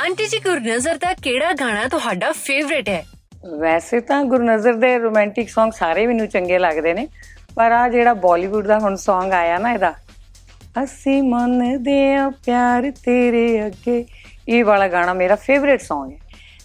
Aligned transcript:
Aunty 0.00 0.26
ਜੀ, 0.26 0.38
ਗੁਰਨਜ਼ਰ 0.38 0.98
ਦਾ 0.98 1.12
ਕਿਹੜਾ 1.14 1.52
ਗਾਣਾ 1.52 1.88
ਤੁਹਾਡਾ 1.88 2.30
ਫੇਵਰਿਟ 2.32 2.88
ਹੈ? 2.88 3.02
ਵੈਸੇ 3.58 3.98
ਤਾਂ 4.00 4.22
ਗੁਰਨਜ਼ਰ 4.24 4.74
ਦੇ 4.74 4.98
ਰੋਮਾਂਟਿਕ 4.98 5.48
Song 5.48 5.70
ਸਾਰੇ 5.70 6.06
ਮੈਨੂੰ 6.06 6.26
ਚੰਗੇ 6.26 6.58
ਲੱਗਦੇ 6.58 6.94
ਨੇ, 6.94 7.06
ਪਰ 7.54 7.72
ਆ 7.72 7.88
ਜਿਹੜਾ 7.88 8.14
ਬਾਲੀਵੁੱਡ 8.14 8.66
ਦਾ 8.66 8.78
ਹੁਣ 8.78 8.94
Song 8.94 9.32
ਆਇਆ 9.32 9.58
ਨਾ 9.58 9.72
ਇਹਦਾ, 9.72 9.92
ਅਸੀਂ 10.84 11.22
ਮੰਨਦੇ 11.22 12.14
ਆ 12.14 12.28
ਪਿਆਰ 12.46 12.90
ਤੇਰੇ 13.04 13.66
ਅੱਗੇ, 13.66 14.04
ਇਹ 14.48 14.64
ਵਾਲਾ 14.64 14.88
ਗਾਣਾ 14.88 15.14
ਮੇਰਾ 15.14 15.34
ਫੇਵਰਿਟ 15.34 15.82
Song 15.82 16.10
ਹੈ। 16.12 16.18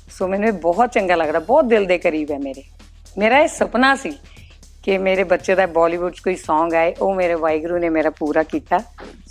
ਸੋ 0.09 0.27
ਮੈਨੂੰ 0.27 0.47
ਇਹ 0.47 0.53
ਬਹੁਤ 0.53 0.91
ਚੰਗਾ 0.91 1.15
ਲੱਗਦਾ, 1.15 1.39
ਬਹੁਤ 1.39 1.65
ਦਿਲ 1.65 1.85
ਦੇ 1.85 1.97
ਕਰੀਬ 1.97 2.31
ਹੈ 2.31 2.39
ਮੇਰੇ। 2.39 2.63
ਮੇਰਾ 3.17 3.39
ਇਹ 3.39 3.47
ਸੁਪਨਾ 3.47 3.95
ਸੀ 3.95 4.13
ਕਿ 4.85 4.97
ਮੇਰੇ 4.97 5.23
ਬੱਚੇ 5.23 5.55
ਦਾ 5.55 5.65
ਬਾਲੀਵੁੱਡ 5.65 6.13
'ਚ 6.13 6.19
ਕੋਈ 6.19 6.33
Song 6.33 6.75
ਆਏ 6.75 6.93
ਉਹ 7.01 7.15
ਮੇਰੇ 7.15 7.33
ਵਾਹਿਗੁਰੂ 7.33 7.77
ਨੇ 7.77 7.89
ਮੇਰਾ 7.89 8.09
ਪੂਰਾ 8.09 8.43
ਕੀਤਾ। 8.43 8.79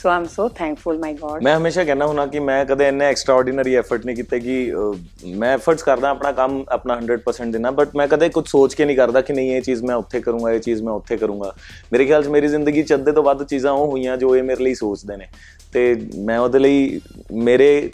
ਸੋ 0.03 0.09
ਆਮ 0.09 0.25
ਸੋ 0.25 0.49
ਥੈਂਕਫੁਲ 0.49 0.99
ਮਾਈ 0.99 1.15
ਗॉड 1.15 1.43
ਮੈਂ 1.43 1.57
ਹਮੇਸ਼ਾ 1.57 1.85
ਕਹਿੰਦਾ 1.85 2.07
ਹੁਣਾ 2.07 2.27
ਕਿ 2.27 2.39
ਮੈਂ 2.39 2.65
ਕਦੇ 2.65 2.89
ਇੰਨੇ 2.89 3.05
ਐਕਸਟਰਾਆਰਡੀਨਰੀ 3.05 3.75
ਐਫਰਟ 3.75 4.07
ਨਹੀਂ 4.07 4.17
ਕੀਤੇ 4.17 4.41
ਕਿ 4.41 4.73
ਅਹ, 4.73 4.95
ਮੈਂ 5.27 5.55
ਐਫਰਟਸ 5.55 5.83
ਕਰਦਾ 5.83 6.09
ਆਪਣਾ 6.09 6.33
ਕੰਮ 6.33 6.65
ਆਪਣਾ 6.69 6.97
100% 6.97 7.53
ਦੇਣਾ 7.53 7.71
ਬਟ 7.71 7.89
ਮੈਂ 7.97 8.09
ਕਦੇ 8.09 8.29
ਕੁਝ 8.29 8.49
ਸੋਚ 8.49 8.75
ਕੇ 8.75 8.85
ਨਹੀਂ 8.85 8.97
ਕਰਦਾ 8.97 9.21
ਕਿ 9.21 9.33
ਨਹੀਂ 9.33 9.57
ਇਹ 9.57 9.63
ਚੀਜ਼ 9.63 9.83
ਮੈਂ 9.85 9.97
ਉੱਥੇ 9.97 10.21
ਕਰੂੰਗਾ 10.21 10.53
ਇਹ 10.53 10.61
ਚੀਜ਼ 10.61 10.83
ਮੈਂ 10.83 10.93
ਉੱਥੇ 10.93 11.17
ਕਰੂੰਗਾ। 11.17 11.55
ਮੇਰੇ 11.93 12.05
ਖਿਆਲ 12.07 12.23
'ਚ 12.23 12.29
ਮੇਰੀ 12.29 12.47
ਜ਼ਿੰਦਗੀ 12.47 12.83
'ਚ 12.83 12.95
ਅੱਧੇ 12.95 13.13
ਤੋਂ 13.13 13.23
ਵੱਧ 13.23 13.45
ਚੀਜ਼ਾਂ 13.45 13.73
ਉਹ 13.73 13.91
ਹੋਈਆਂ 13.91 14.17
ਜੋ 14.17 14.37
ਇਹ 14.37 14.43
ਮੇਰੇ 14.43 14.65
ਲਈ 14.65 14.75
ਸੋਚਦੇ 14.75 15.17
ਨੇ। 15.17 15.27
ਤੇ 15.73 15.97
ਮੈਂ 16.19 16.39
ਉਹਦੇ 16.39 16.59
ਲਈ 16.59 17.01
ਮੇਰੇ 17.33 17.91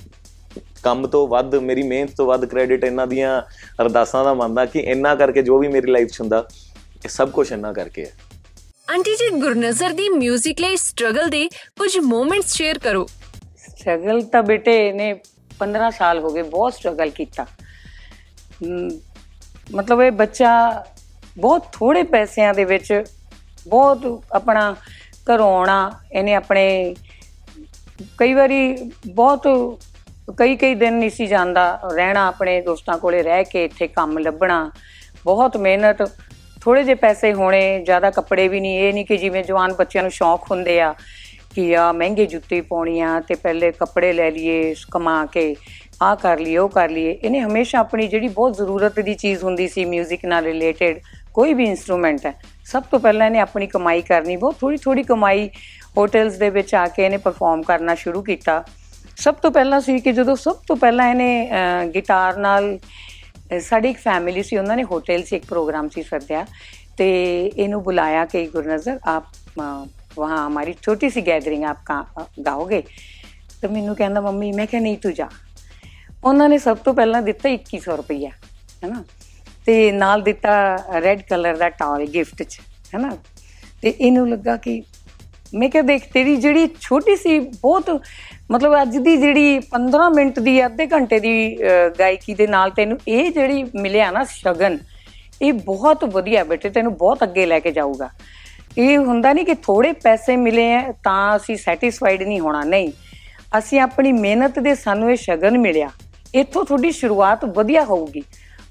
ਕੰਮ 0.83 1.06
ਤੋਂ 1.06 1.29
ਵੱਧ 1.29 1.55
ਮੇਰੀ 1.55 1.83
ਮਿਹਨਤ 1.83 2.11
ਤੋਂ 2.17 2.27
ਵੱਧ 2.27 2.45
ਕ੍ਰੈਡਿਟ 2.45 2.84
ਇਹਨਾਂ 2.84 3.06
ਦੀਆਂ 3.06 3.42
ਅਰਦਾਸਾਂ 3.83 4.25
ਦਾ 4.25 4.34
ਮੰਨਦਾ 4.34 4.65
ਕਿ 4.65 4.79
ਇੰਨਾ 4.79 5.15
ਕਰਕੇ 5.15 5.42
ਜੋ 5.42 5.59
ਵੀ 5.59 5.69
ਮੇਰੀ 5.69 5.91
ਲਾਈਫ 5.91 6.09
'ਚ 6.09 6.20
ਹੁੰਦਾ 6.20 6.48
ਇਹ 7.05 7.09
ਸਭ 7.09 7.31
ਕੁਝ 7.31 7.51
ਇੰਨਾ 7.53 7.73
ਕਰਕੇ 7.73 8.05
ਹੈ। 8.05 8.13
ਆਂਟੀ 8.89 9.15
ਜੀ 9.17 9.29
ਗੁਰਨਜ਼ਰ 9.41 9.93
ਦੀ 9.93 10.09
뮤직 10.11 10.61
ਲਈ 10.61 10.77
ਸਟਰਗਲ 10.77 11.29
ਦੇ 11.31 11.49
ਕੁਝ 11.79 11.99
ਮੂਮੈਂਟਸ 11.99 12.55
ਸ਼ੇਅਰ 12.55 12.79
ਕਰੋ। 12.79 13.07
ਸਟਰਗਲ 13.59 14.21
ਤਾਂ 14.23 14.43
ਬੇਟੇ 14.43 14.93
ਨੇ 14.93 15.13
15 15.61 15.91
ਸਾਲ 15.91 16.19
ਹੋ 16.19 16.31
ਗਏ 16.31 16.43
ਬਹੁਤ 16.55 16.75
ਸਟਰਗਲ 16.75 17.11
ਕੀਤਾ। 17.11 17.47
ਮਤਲਬ 19.75 20.03
ਇਹ 20.03 20.11
ਬੱਚਾ 20.12 20.53
ਬਹੁਤ 21.39 21.67
ਥੋੜੇ 21.73 22.03
ਪੈਸਿਆਂ 22.12 22.55
ਦੇ 22.55 22.65
ਵਿੱਚ 22.65 22.92
ਬਹੁਤ 23.69 24.23
ਆਪਣਾ 24.33 24.75
ਘਰੋਂ 25.27 25.53
ਆਉਣਾ 25.57 25.91
ਇਹਨੇ 26.12 26.35
ਆਪਣੇ 26.35 26.95
ਕਈ 28.19 28.35
ਵਾਰੀ 28.35 28.75
ਬਹੁਤ 29.07 29.47
ਕਈ 30.37 30.57
ਕਈ 30.57 30.75
ਦਿਨ 30.75 30.95
ਨਹੀਂ 30.95 31.11
ਸੀ 31.11 31.27
ਜਾਂਦਾ 31.27 31.64
ਰਹਿਣਾ 31.95 32.27
ਆਪਣੇ 32.27 32.61
ਦੋਸਤਾਂ 32.62 32.97
ਕੋਲੇ 32.98 33.23
ਰਹਿ 33.23 33.45
ਕੇ 33.45 33.64
ਇੱਥੇ 33.64 33.87
ਕੰਮ 33.89 34.19
ਲੱਭਣਾ। 34.19 34.70
ਬਹੁਤ 35.25 35.57
ਮਿਹਨਤ 35.57 36.03
ਥੋੜੇ 36.61 36.83
ਜਿਹੇ 36.84 36.94
ਪੈਸੇ 36.94 37.33
ਹੋਣੇ 37.33 37.83
ਜ਼ਿਆਦਾ 37.84 38.11
ਕੱਪੜੇ 38.11 38.48
ਵੀ 38.48 38.61
ਨਹੀਂ 38.61 38.78
ਇਹ 38.78 38.94
ਨਹੀਂ 38.94 39.06
ਕਿ 39.06 39.16
ਜਿਵੇਂ 39.16 39.44
ਜਵਾਨ 39.44 39.72
ਬੱਚਿਆਂ 39.72 40.05
ਨੂੰ 40.05 40.11
ਸ਼ੌਂਕ 40.11 40.41
ਹੁੰਦੇ 40.50 40.80
ਆ 40.80 40.94
ਕਿ 41.55 41.77
ਆ 41.77 41.92
ਮਹਿੰਗੇ 41.92 42.27
ਜੁੱਤੇ 42.27 42.61
ਪਾਉਣੀਆਂ 42.61 43.20
ਤੇ 43.20 43.34
ਪਹਿਲੇ 43.34 43.72
ਕੱਪੜੇ 43.72 44.12
ਲੈ 44.12 44.30
ਲਈਏ 44.30 44.75
ਕਮਾ 44.91 45.27
ਕੇ 45.27 45.56
ਆ 46.02 46.14
ਕਰ 46.14 46.39
ਲਈਏ 46.39 46.56
ਉਹ 46.56 46.69
ਕਰ 46.69 46.89
ਲਈਏ। 46.89 47.19
ਇਹਨੇ 47.25 47.41
ਹਮੇਸ਼ਾ 47.41 47.78
ਆਪਣੀ 47.78 48.08
ਜਿਹੜੀ 48.08 48.28
ਬਹੁਤ 48.28 48.56
ਜ਼ਰੂਰਤ 48.56 49.00
ਦੀ 49.00 49.14
ਚੀਜ਼ 49.14 49.44
ਹੁੰਦੀ 49.44 49.69
ਸੀ 49.69 50.00
뮤직 50.00 50.19
ਨਾਲ 50.25 50.44
ਰਿਲੇਟਡ 50.44 51.00
ਕੋਈ 51.34 51.55
ਵੀ 51.55 51.64
ਇਨਸਟਰੂਮੈਂਟ 51.64 52.27
ਹੈ 52.27 52.34
ਸਭ 52.64 52.83
ਤੋਂ 52.83 53.00
ਪਹਿਲਾਂ 53.00 53.27
ਇਹਨੇ 53.27 53.39
ਆਪਣੀ 53.41 53.67
ਕਮਾਈ 53.67 54.02
ਕਰਨੀ 54.02 54.36
ਬਹੁਤ 54.36 54.56
ਥੋੜੀ 54.61 54.77
ਥੋੜੀ 54.77 55.02
ਕਮਾਈ 55.02 55.50
ਹੋਟਲਸ 55.98 56.34
ਦੇ 56.34 56.50
ਵਿੱਚ 56.50 56.74
ਆ 56.74 56.86
ਕੇ 56.86 57.05
ਇਹਨੇ 57.05 57.17
ਪਰਫਾਰਮ 57.17 57.62
ਕਰਨਾ 57.62 57.95
ਸ਼ੁਰੂ 57.95 58.22
ਕੀਤਾ। 58.22 58.64
ਸਭ 59.17 59.34
ਤੋਂ 59.34 59.50
ਪਹਿਲਾਂ 59.50 59.80
ਸੀ 59.80 59.98
ਕਿ 59.98 60.12
ਜਦੋਂ 60.12 60.36
ਸਭ 60.36 60.56
ਤੋਂ 60.69 60.77
ਪਹਿਲਾਂ 60.77 61.11
ਇਹਨੇ 61.11 61.50
ਅਹ, 61.50 61.86
ਗਿਟਾਰ 61.86 62.36
ਨਾਲ 62.36 62.77
ਅਹ, 62.77 62.78
ਸਾਡੀ 63.59 63.89
ਇੱਕ 63.89 63.98
ਫੈਮਿਲੀ 63.98 64.43
ਸੀ, 64.43 64.56
ਉਹਨਾਂ 64.56 64.77
ਨੇ 64.77 64.84
ਹੋਟਲ 64.84 65.23
'ਚ 65.23 65.33
ਇੱਕ 65.33 65.45
ਪ੍ਰੋਗਰਾਮ 65.45 65.89
ਸੀ 65.89 66.03
ਸੱਦਿਆ। 66.03 66.47
ਤੇ 66.98 67.09
ਇਹਨੂੰ 67.57 67.83
ਬੁਲਾਇਆ 67.83 68.25
ਕਿ 68.25 68.47
ਗੁਰਨਜ਼ਰ 68.47 68.98
ਆਪ 69.05 69.25
ਵਹਾਂ 70.19 70.47
ਹਮਾਰੀ 70.47 70.75
ਛੋਟੀ 70.83 71.11
ਸੀ 71.11 71.27
ਗੈਦਰਿੰਗ 71.27 71.65
ਆਪ 71.65 71.79
ਗਾਓਗੇ? 72.47 72.83
ਤੇ 73.62 73.69
ਮੈਨੂੰ 73.69 73.97
ਕਹਿੰਦਾ, 73.97 74.20
ਮੰਮੀ, 74.20 74.53
ਮੈਂ 74.53 74.67
ਕਿਹਾ, 74.67 74.83
ਨਹੀਂ 74.83 74.98
ਤੂੰ 74.98 75.15
ਜਾ। 75.15 75.29
ਉਹਨਾਂ 76.25 76.48
ਨੇ 76.48 76.59
ਸਭ 76.59 76.77
ਤੋਂ 76.77 76.95
ਪਹਿਲਾਂ 76.95 77.23
ਦਿੱਤਾ 77.23 77.48
2100 77.48 77.97
ਰੁਪਇਆ 77.97 78.31
ਹੈਨਾ? 78.84 79.05
ਤੇ 79.67 79.92
ਨਾਲ 79.92 80.23
ਦਿੱਤਾ 80.23 80.77
ਰੈੱਡ 81.01 81.23
ਕਲਰ 81.23 81.57
ਦਾ 81.57 81.69
ਟਾਵਲ 81.69 82.05
ਗਿਫਟ 82.07 82.42
'ਚ, 82.42 82.61
ਹੈਨਾ? 82.95 83.17
ਤੇ 83.83 83.91
ਇਹਨੂੰ 83.91 84.30
ਲੱਗਾ 84.30 84.57
ਕਿ, 84.57 84.83
ਮੈਂ 85.55 85.69
ਕਿਹਾ, 85.70 85.83
ਦੇਖ, 85.83 86.13
ਤੇਰੀ 86.13 86.36
ਜਿਹੜੀ 86.36 86.69
ਛੋਟੀ 86.80 87.17
ਸੀ, 87.17 87.39
ਬਹੁਤ 87.39 88.03
ਮਤਲਬ 88.50 88.83
ਅੱਜ 88.83 88.96
ਦੀ 88.96 89.16
ਜਿਹੜੀ 89.16 89.58
15 89.58 90.08
ਮਿੰਟ 90.14 90.38
ਦੀ 90.38 90.66
ਅੱਧੇ 90.66 90.86
ਘੰਟੇ 90.86 91.18
ਦੀ 91.20 91.56
ਅਹ, 91.56 91.90
ਗਾਇਕੀ 91.98 92.34
ਦੇ 92.34 92.46
ਨਾਲ 92.46 92.70
ਤੈਨੂੰ 92.70 92.98
ਇਹ 93.08 93.33
ਜਿਹੜੀ 93.33 93.64
ਮਿਲਿਆ 93.74 94.11
ਨਾ 94.11 94.24
ਸ਼ਗਨ 94.24 94.78
ਇਹ 95.42 95.52
ਬਹੁਤ 95.52 96.05
ਵਧੀਆ 96.05 96.44
ਬੇਟੇ 96.44 96.70
ਤੈਨੂੰ 96.70 96.96
ਬਹੁਤ 96.96 97.22
ਅੱਗੇ 97.22 97.46
ਲੈ 97.46 97.61
ਕੇ 97.61 97.70
ਜਾਊਗਾ। 97.72 98.11
ਇਹ 98.78 98.98
ਹੁੰਦਾ 98.98 99.33
ਨਹੀਂ 99.33 99.46
ਕਿ 99.46 99.55
ਥੋੜੇ 99.55 99.92
ਪੈਸੇ 99.92 100.36
ਮਿਲੇ 100.36 100.74
ਆ 100.74 100.92
ਤਾਂ 101.05 101.36
ਅਸੀਂ 101.36 101.56
ਸੈਟੀਸਫਾਈਡ 101.56 102.22
ਨਹੀਂ 102.22 102.40
ਹੋਣਾ 102.40 102.62
ਨਹੀਂ। 102.62 102.92
ਅਸੀਂ 103.58 103.80
ਆਪਣੀ 103.80 104.12
ਮਿਹਨਤ 104.12 104.58
ਦੇ 104.58 104.74
ਸਾਨੂੰ 104.74 105.11
ਇਹ 105.11 105.17
ਸ਼ਗਨ 105.17 105.58
ਮਿਲਿਆ। 105.58 105.90
ਇੱਥੋਂ 106.34 106.64
ਤੁਹਾਡੀ 106.64 106.90
ਸ਼ੁਰੂਆਤ 106.90 107.44
ਵਧੀਆ 107.44 107.84
ਹੋਊਗੀ। 107.84 108.22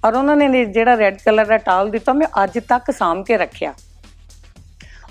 ਔਰ 0.06 0.14
ਉਹਨਾਂ 0.14 0.36
ਨੇ 0.36 0.66
ਜਿਹੜਾ 0.66 0.98
ਰੈੱਡ 0.98 1.18
ਕਲਰ 1.26 1.46
ਦਾ 1.46 1.58
ਟਾਵਲ 1.58 1.90
ਦਿੱਤਾ 1.90 2.14
ਮੈਂ 2.14 2.28
ਅੱਜ 2.44 2.60
ਤੱਕ 2.60 2.92
ਸਾਂਭ 2.92 3.26
ਕੇ 3.26 3.38
ਰੱਖਿਆ। 3.38 3.74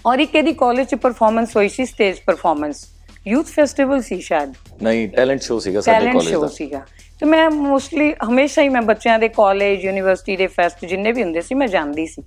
ਔਰ 0.07 0.19
ਇੱਕ 0.19 0.35
ਇਹਦੀ 0.35 0.53
ਕਾਲਜ 0.53 0.87
'ਚ 0.89 0.95
ਪਰਫਾਰਮੈਂਸ 0.95 1.57
ਹੋਈ 1.57 1.69
ਸੀ 1.69 1.85
ਸਟੇਜ 1.85 2.21
ਪਰਫਾਰਮੈਂਸ 2.27 2.98
ਯੂਥ 3.29 3.47
ਫੈਸਟੀਵਲ 3.47 4.01
ਸੀ 4.03 4.21
ਸ਼ਾਇਦ। 4.21 4.53
ਨਹੀਂ 4.83 5.09
ਟੈਲੈਂਟ 5.09 5.43
ਸ਼ੋ 5.43 5.59
ਸੀਗਾ 5.61 5.81
ਸਾਡੇ 5.81 5.99
ਟੈਲੈਂਟ 5.99 6.17
ਕਾਲਜ 6.17 6.29
ਸ਼ੋਅ 6.29 6.41
ਦਾ। 6.43 6.49
ਸੀਗਾ। 6.49 6.81
ਤੇ 7.21 7.27
ਮੈਂ 7.27 7.49
ਮੋਸਟਲੀ 7.51 8.13
ਹਮੇਸ਼ਾ 8.29 8.63
ਹੀ 8.63 8.69
ਮੈਂ 8.69 8.83
ਬੱਚਿਆਂ 8.83 9.19
ਦੇ 9.19 9.29
ਕਾਲਜ 9.29 9.85
ਯੂਨੀਵਰਸਿਟੀ 9.85 10.37
ਦੇ 10.37 10.47
ਫੈਸਟ 10.47 10.85
ਜਿੰਨੇ 10.85 11.13
ਵੀ 11.13 11.23
ਹੁੰਦੇ 11.23 11.41
ਸੀ 11.41 11.55
ਮੈਂ 11.55 11.69
ਜਾਂਦੀ 11.69 12.07
ਸੀ। 12.07 12.23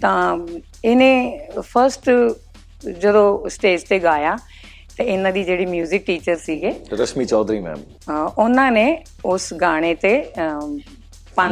ਤਾਂ 0.00 0.38
ਇਹਨੇ 0.84 1.10
ਫਰਸਟ 1.60 2.10
ਜਦੋਂ 3.00 3.48
ਸਟੇਜ 3.48 3.82
ਤੇ 3.82 3.98
ਗਾਇਆ 3.98 4.36
ਤੇ 4.96 5.04
ਇਹਨਾਂ 5.04 5.32
ਦੀ 5.32 5.42
ਜਿਹੜੀ 5.44 5.66
뮤직 5.66 6.04
ਟੀਚਰ 6.06 6.36
ਸੀਗੇ 6.36 6.72
ਰਸ਼ਮੀ 6.92 7.24
ਚੌਧਰੀ 7.24 7.60
ਮੈਮ 7.60 7.82
ਉਹਨਾਂ 8.38 8.70
ਨੇ 8.72 8.86
ਉਸ 9.24 9.52
ਗਾਣੇ 9.54 9.94
ਤੇ 9.94 10.12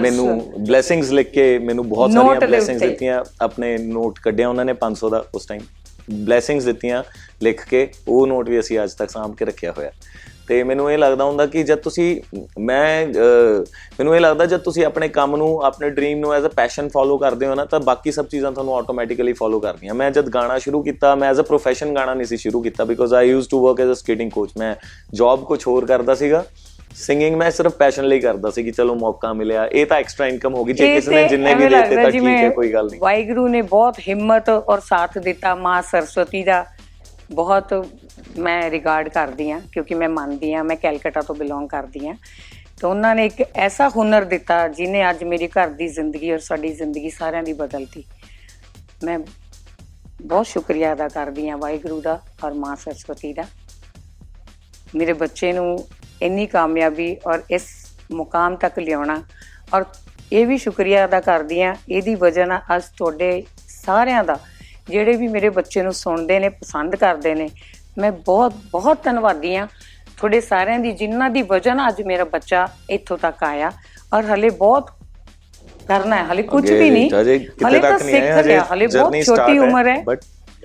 ਮੈਨੂੰ 0.01 0.27
ਬਲੇਸਿੰਗਸ 0.59 1.11
ਲਿਖ 1.11 1.31
ਕੇ 1.31 1.47
ਮੈਨੂੰ 1.59 1.89
ਬਹੁਤ 1.89 2.13
ਸਾਰੀਆਂ 2.13 2.41
ਬਲੇਸਿੰਗਸ। 2.41 2.81
ਦਿੱਤੀਆਂ। 2.83 3.23
ਆਪਣੇ 3.41 3.77
ਨੋਟ 3.79 4.19
ਕੱਢਿਆ 4.19 4.49
ਉਹਨਾਂ 4.49 4.65
ਨੇ 4.65 4.73
500 4.81 5.11
ਦਾ 5.11 5.25
ਉਸ 5.35 5.47
ਟਾਈਮ 5.47 5.63
ਬਲੇਸਿੰਗਸ 6.13 6.65
ਦਿੱਤੀਆਂ 6.65 7.03
ਲਿਖ 7.43 7.69
ਕੇ 7.69 7.89
ਉਹ 8.09 8.27
ਨੋਟ 8.27 8.49
ਵੀ 8.49 8.61
ਅਸੀਂ 8.61 8.81
ਅੱਜ 8.85 8.93
ਤੱਕ 8.93 9.11
ਸਾਂਭ 9.11 9.35
ਕੇ 9.35 9.45
ਰੱਖਿਆ 9.45 9.73
ਹੋਇਆ। 9.73 9.91
ਤੇ 10.49 10.63
ਮੈਨੂੰ 10.63 10.93
ਇਹ 10.93 10.99
ਲੱਗਦਾ 10.99 11.25
ਹੁੰਦਾ 11.25 11.47
ਕਿ 11.47 11.63
ਜਦ 11.63 11.79
ਤੁਸੀਂ 11.79 12.21
ਮੈਂ 12.59 13.07
ਅਹ, 13.07 13.61
ਮੈਨੂੰ 13.99 14.17
ਇਹ 14.17 14.21
ਲੱਗਦਾ 14.21 14.47
ਜਦ 14.47 14.61
ਤੁਸੀਂ 14.61 14.85
ਆਪਣੇ 14.85 15.09
ਕੰਮ 15.09 15.37
ਨੂੰ 15.37 15.63
ਆਪਣੇ 15.63 15.91
ਡ੍ਰੀਮ 15.91 16.19
ਨੂੰ 16.19 16.35
ਐਜ਼ 16.35 16.47
ਅ 16.47 16.49
ਪੈਸ਼ਨ 16.49 16.89
ਫੋਲੋ 16.89 17.19
ਕਰਦੇ 17.19 17.47
ਹੋ 17.47 17.55
ਨਾ 17.55 17.65
ਤਾਂ 17.65 17.81
ਬਾਕੀ 17.81 18.13
ਸਭ 18.13 18.27
ਚੀਜ਼ਾਂ 18.27 18.53
ਤੁਹਾਨੂੰ 18.53 18.77
ਆਟੋਮੈਟਿਕਲੀ 18.77 19.33
ਫੋਲੋ 19.33 19.61
ਕਰਦੀਆਂ 19.61 19.95
ਮੈਂ 19.95 20.11
ਜਦ 20.11 20.29
ਗਾਣਾ 20.29 20.59
ਸ਼ੁਰੂ 20.59 20.83
ਕੀਤਾ 20.83 21.15
ਮੈਂ 21.15 21.31
ਐਜ਼ 21.31 21.41
ਅ 21.41 21.43
ਪ੍ਰੋਫੈਸ਼ਨ 21.43 21.95
ਗਾਣਾ 21.95 22.15
ਨਹੀਂ 22.15 22.27
ਸੀ 22.27 22.37
ਸ਼ੁਰੂ 22.37 22.63
ਕੀਤਾ 22.63 22.85
because 22.85 23.15
I 23.15 23.29
used 23.29 23.51
to 23.51 23.67
work 23.67 23.81
as 23.81 23.91
a 23.91 23.95
skating 23.95 24.31
coach 24.31 24.51
ਮੈਂ 24.59 24.75
ਜੌਬ 25.15 25.45
ਕੁਝ 25.45 25.67
ਹੋਰ 25.67 25.87
ਕਰਦਾ 25.87 26.15
ਸੀਗਾ। 26.15 26.45
ਸਿੰਗਿੰਗ 26.95 27.37
ਮੈਂ 27.37 27.51
ਸਿਰਫ 27.51 27.73
ਪੈਸ਼ਨ 27.77 28.05
ਲਈ 28.05 28.21
ਕਰਦਾ 28.21 28.51
ਸੀ 28.51 28.63
ਕਿ 28.63 28.71
ਚਲੋ 28.71 28.95
ਮੌਕਾ 28.95 29.33
ਮਿਲਿਆ। 29.33 29.65
ਇਹ 29.67 29.87
ਤਾਂ 29.87 29.97
ਐਕਸਟਰਾ 29.97 30.27
ਇਨਕਮ 30.27 30.55
ਹੋ 30.55 30.65
ਗਈ। 30.65 30.73
ਜੇ 30.73 30.95
ਕਿਸੇ 30.95 31.15
ਨੇ 31.15 31.27
ਜਿੰਨੇ 31.29 31.55
ਵੀ 31.55 31.69
ਦੇਤੇ 31.69 31.97
ਤਾਂ 31.97 32.11
ਠੀਕ 32.11 32.25
ਹੈ 32.25 32.49
ਕੋਈ 32.51 32.73
ਗੱਲ 32.73 32.89
ਨਹੀਂ। 32.91 33.01
ਵਾਹਿਗੁਰੂ 33.01 33.47
ਨੇ 33.49 33.63
ਬਹੁਤ 33.63 33.99
ਹਿੰਮਤ 34.09 34.49
ਔਰ 34.49 34.81
ਸਾਥ 34.81 35.19
ਦਿੱਤਾ 35.19 35.55
ਮਾਂ 35.55 35.81
ਸਰਸਵਤੀ 35.83 36.43
ਦਾ। 36.45 36.65
ਬਹੁਤ 37.33 37.73
ਮੈਂ 38.39 38.71
ਰਿਗਾਰਡ 38.71 39.09
ਕਰਦੀ 39.09 39.51
ਆ 39.51 39.61
ਕਿਉਂਕਿ 39.73 39.95
ਮੈਂ 39.95 40.09
ਮੰਨਦੀ 40.09 40.53
ਆ 40.55 40.63
ਮੈਂ 40.63 40.77
ਕੈਲਕਟਾ 40.77 41.21
ਤੋਂ 41.21 41.35
ਬਿਲੋਂਗ 41.35 41.69
ਕਰਦੀ 41.69 42.09
ਆ 42.09 42.15
ਤੇ 42.81 42.87
ਉਹਨਾਂ 42.87 43.15
ਨੇ 43.15 43.25
ਇੱਕ 43.27 43.43
ਐਸਾ 43.55 43.89
ਹੁਨਰ 43.89 44.25
ਦਿੱਤਾ 44.25 44.67
ਜਿਨੇ 44.69 45.09
ਅੱਜ 45.11 45.25
ਮੇਰੀ 45.25 45.49
ਘਰ 45.49 45.69
ਦੀ 45.69 45.89
ਜ਼ਿੰਦਗੀ 45.89 46.33
ਔਰ 46.33 46.39
ਸਾਡੀ 46.39 46.73
ਜ਼ਿੰਦਗੀ 46.75 47.11
ਸਾਰਿਆਂ 47.11 47.43
ਦੀ 47.43 47.53
ਬਦਲਤੀ। 47.53 48.05
ਮੈਂ 49.05 49.19
ਬਹੁਤ 50.23 50.47
ਸ਼ੁਕਰੀਆ 50.47 50.93
ਅਦਾ 50.93 51.09
ਕਰਦੀ 51.09 51.49
ਆ 51.49 51.57
ਵਾਹਿਗੁਰੂ 51.57 52.01
ਦਾ 52.01 52.21
ਔਰ 52.45 52.55
ਮਾਂ 52.55 52.77
ਸਰਸਵਤੀ 52.77 53.33
ਦਾ। 53.33 53.45
ਮੇਰੇ 54.97 55.13
ਬੱਚੇ 55.13 55.53
ਨੂੰ 55.53 55.79
ਇੰਨੀ 56.23 56.47
ਕਾਮਯਾਬੀ 56.47 57.17
ਔਰ 57.27 57.43
ਇਸ 57.51 57.67
ਮੁਕਾਮ 58.13 58.57
ਤੱਕ 58.57 58.79
ਲਿਆਉਣਾ। 58.79 59.23
ਔਰ 59.75 59.85
ਇਹ 60.33 60.47
ਵੀ 60.47 60.59
ਸ਼ੁਕਰੀਆ 60.59 61.05
ਅਦਾ 61.05 61.21
ਕਰਦੀ 61.21 61.61
ਆ 61.63 61.75
ਇਹਦੀ 61.89 62.15
ਵਜ੍ਹਾ 62.15 62.45
ਨਾਲ 62.47 62.77
ਅੱਜ 62.77 62.83
ਤੁਹਾਡੇ 62.99 63.43
ਸਾਰਿਆਂ 63.69 64.25
ਦਾ 64.25 64.39
ਜਿਹੜੇ 64.89 65.17
ਵੀ 65.17 65.29
ਮੇਰੇ 65.29 65.49
ਬੱਚੇ 65.51 65.83
ਨੂੰ 65.83 65.93
ਸੁਣਦੇ 65.95 66.39
ਨੇ 66.39 66.49
ਪਸੰਦ 66.49 66.97
ਕਰਦੇ 66.97 67.35
ਨੇ 67.35 67.49
ਮੈਂ 67.99 68.11
ਬਹੁਤ 68.13 68.55
ਬਹੁਤ 68.73 69.03
ਧੰਨਵਾਦੀ 69.05 69.55
ਆ 69.57 69.67
ਤੁਹਾਡੇ 70.17 70.41
ਸਾਰਿਆਂ 70.41 70.79
ਦੀ 70.79 70.93
ਜਿਨ੍ਹਾਂ 70.93 71.31
ਦੀ 71.31 71.43
ਵਜ੍ਹਾ 71.43 71.75
ਨਾਲ 71.75 71.89
ਅੱਜ 71.89 72.03
ਮੇਰਾ 72.03 72.25
ਬੱਚਾ 72.25 72.67
ਇੱਥੋਂ 72.91 73.19
ਤੱਕ 73.19 73.43
ਆਇਆ। 73.45 73.71
ਔਰ 74.15 74.25
ਹਲੇ 74.25 74.51
ਬਹੁਤ 74.51 74.91
ਕਰਨਾ 75.89 76.17
ਹੈ 76.17 76.25
ਹਲੇ 76.25 76.43
ਕੁਝ 76.43 76.71
ਵੀ 76.71 76.91
ਨਹੀਂ। 76.91 77.11
ਹਲੇ 77.67 77.81
ਤਾਂ 77.81 77.99
ਸਿੱਖ 77.99 78.45
ਰਿਹਾ 78.47 78.65
ਹਲੇ 78.73 78.87
ਬਹੁਤ 78.87 79.15
ਛੋਟੀ 79.25 79.59
ਉਮਰ 79.59 79.89
ਹੈ। 79.89 80.03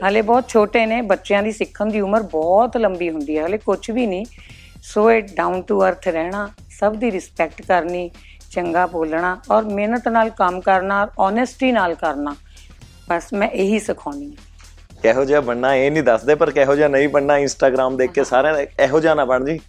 ਹਲੇ 0.08 0.22
ਬਹੁਤ 0.22 0.48
ਛੋਟੇ 0.50 0.86
ਨੇ 0.86 1.02
ਬੱਚਿਆਂ 1.02 1.42
ਦੀ 1.44 1.52
ਸਿੱਖਣ 1.52 1.90
ਦੀ 1.90 2.02
ਉਮਰ 2.02 2.24
ਬਹੁਤ 2.32 2.78
ਲੰਬੀ 2.78 3.10
ਹੁੰਦੀ 3.10 3.38
ਹੈ 3.38 3.46
ਹਲੇ 3.46 3.58
ਕੁਝ 3.58 3.92
ਵੀ 3.92 4.06
ਨਹੀਂ। 4.08 4.26
ਸੋ 4.84 5.10
ਇਹ 5.12 5.22
ਡਾਊਨ 5.36 5.62
ਟੂ 5.62 5.82
ਅਰਥ 5.88 6.08
ਰਹਿਣਾ 6.08 6.50
ਸਭ 6.80 6.96
ਦੀ 6.96 7.12
ਰਿਸਪੈਕਟ 7.12 7.62
ਕਰਨੀ 7.62 8.10
ਚੰਗਾ 8.52 8.86
ਬੋਲਣਾ 8.88 9.38
ਔਰ 9.52 9.64
ਮਿਹਨਤ 9.64 10.08
ਨਾਲ 10.08 10.30
ਕੰਮ 10.30 10.62
ਕਰਨਾ 10.62 11.02
ਔਰ 11.02 11.10
ਓਨੈਸਟੀ 11.20 11.72
ਨਾਲ 11.72 11.96
ਕਰਨਾ। 11.96 12.36
ਬਸ 13.10 13.34
ਮੈਂ 13.34 13.48
ਇਹੀ 13.48 13.80
ਸਿਖਾਉਣੀ 13.80 14.26
ਹਾਂ 14.26 14.98
ਕਿਹੋ 15.02 15.26
ਜਿਹਾ 15.26 15.42
ਬਣਨਾ 15.42 15.74
ਇਹ 15.76 15.92
ਨਹੀਂ 15.92 16.04
ਦੱਸਦੇ 16.04 16.36
ਪਰ 16.36 16.52
ਕਿਹੋ 16.52 16.76
ਜਿਹਾ 16.76 16.88
ਨਹੀਂ 16.88 17.10
ਬਣਨਾ 17.10 17.38
ਇੰਸਟਾਗ੍ਰam 17.38 17.98
ਦੇਖ 17.98 18.12
ਕੇ 18.12 18.24
ਸਾਰਿਆਂ 18.24 18.54
ਦਾ 18.54 18.84
ਇਹੋ 18.84 19.00
ਜਿਹਾ 19.00 19.14
ਨਾ 19.14 19.26
ਬਣ 19.26 19.46
ਜੀ। 19.46 19.60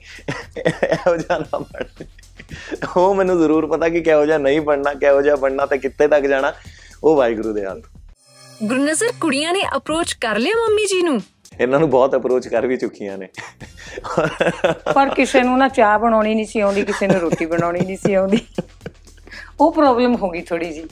ਇਹੋ 0.57 1.17
ਜਿਹਾ 1.17 1.39
ਨਾ 1.39 1.59
ਬਣ। 1.59 2.05
ਉਹ 2.97 3.15
ਮੈਨੂੰ 3.15 3.39
ਜ਼ਰੂਰ 3.39 3.67
ਪਤਾ 3.67 3.89
ਕਿ 3.89 4.01
ਕਿਹੋ 4.01 4.25
ਜਿਹਾ 4.27 4.39
ਨਹੀਂ 4.39 4.61
ਬਣਨਾ 4.61 4.95
ਕਿਹੋ 4.95 5.23
ਜਿਹਾ 5.23 5.37
ਬਣਨਾ 5.37 5.67
ਤੇ 5.67 5.79
ਕਿੱਥੇ 5.79 6.09
ਤੱਕ 6.09 6.27
ਜਾਣਾ 6.27 6.53
ਉਹ 7.05 7.17
ਵਾਹਿਗੁਰੂ 7.17 7.53
ਦੇ 7.53 7.65
ਹੱਥ। 7.67 7.83
ਗੁਰਨਜ਼ਰ 8.62 9.12
ਕੁੜੀਆਂ 9.21 9.53
ਨੇ 9.53 9.62
ਅਪਰੋਚ 9.77 10.12
ਕਰ 10.12 10.39
ਲਿਆ 10.39 10.55
ਮੰਮੀ 10.57 10.87
ਜੀ 10.87 11.03
ਨੂੰ? 11.03 11.21
ਇਹਨਾਂ 11.58 11.79
ਨੂੰ 11.81 11.88
ਬਹੁਤ 11.91 12.14
ਅਪਰੋਚ 12.17 12.47
ਕਰ 12.49 12.67
ਵੀ 12.67 12.76
ਚੁੱਕੀਆਂ 12.76 13.17
ਨੇ। 13.19 13.29
ਪਰ 14.94 15.08
ਕਿਸੇ 15.14 15.43
ਨੂੰ 15.43 15.58
ਨਾ 15.58 15.69
ਚਾਹ 15.69 15.99
ਬਣਾਉਣੀ 15.99 16.35
ਨਹੀਂ 16.35 16.44
ਸੀ 16.47 16.61
ਆਉਂਦੀ 16.61 16.82
ਕਿਸੇ 16.85 17.06
ਨੂੰ 17.06 17.20
ਰੋਟੀ 17.20 17.47
ਬਣਾਉਣੀ 17.47 17.81
ਨਹੀਂ 17.81 17.97
ਸੀ 17.97 18.14
ਆਉਂਦੀ। 18.14 18.38
ਉਹ 19.61 19.73
ਪ੍ਰੋਬਲਮ 19.73 20.14
ਹੋ 20.17 20.31
ਗਈ 20.31 20.41
ਥੋੜੀ 20.41 20.70
ਜੀ 20.73 20.85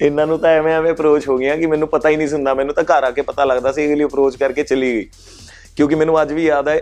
ਇਹਨਾਂ 0.00 0.26
ਨੂੰ 0.26 0.38
ਤਾਂ 0.38 0.50
ਐਵੇਂ 0.50 0.74
ਐਵੇਂ 0.74 0.92
ਅਪਰੋਚ 0.92 1.28
ਹੋ 1.28 1.36
ਗਈਆਂ 1.38 1.56
ਕਿ 1.56 1.66
ਮੈਨੂੰ 1.66 1.88
ਪਤਾ 1.88 2.08
ਹੀ 2.08 2.16
ਨਹੀਂ 2.16 2.28
ਸੁਣਦਾ 2.28 2.54
ਮੈਨੂੰ 2.54 2.74
ਤਾਂ 2.74 2.84
ਘਰ 2.84 3.04
ਆ 3.04 3.10
ਕੇ 3.10 3.22
ਪਤਾ 3.22 3.44
ਲੱਗਦਾ 3.44 3.72
ਸੀ 3.72 3.86
ਅਗਲੀ 3.86 4.04
ਅਪਰੋਚ 4.04 4.36
ਕਰਕੇ 4.36 4.62
ਚਲੀ 4.62 4.92
ਗਈ। 4.94 5.08
ਕਿਉਂਕਿ 5.76 5.94
ਮੈਨੂੰ 5.94 6.20
ਅੱਜ 6.22 6.32
ਵੀ 6.32 6.44
ਯਾਦ 6.44 6.68
ਹੈ 6.68 6.80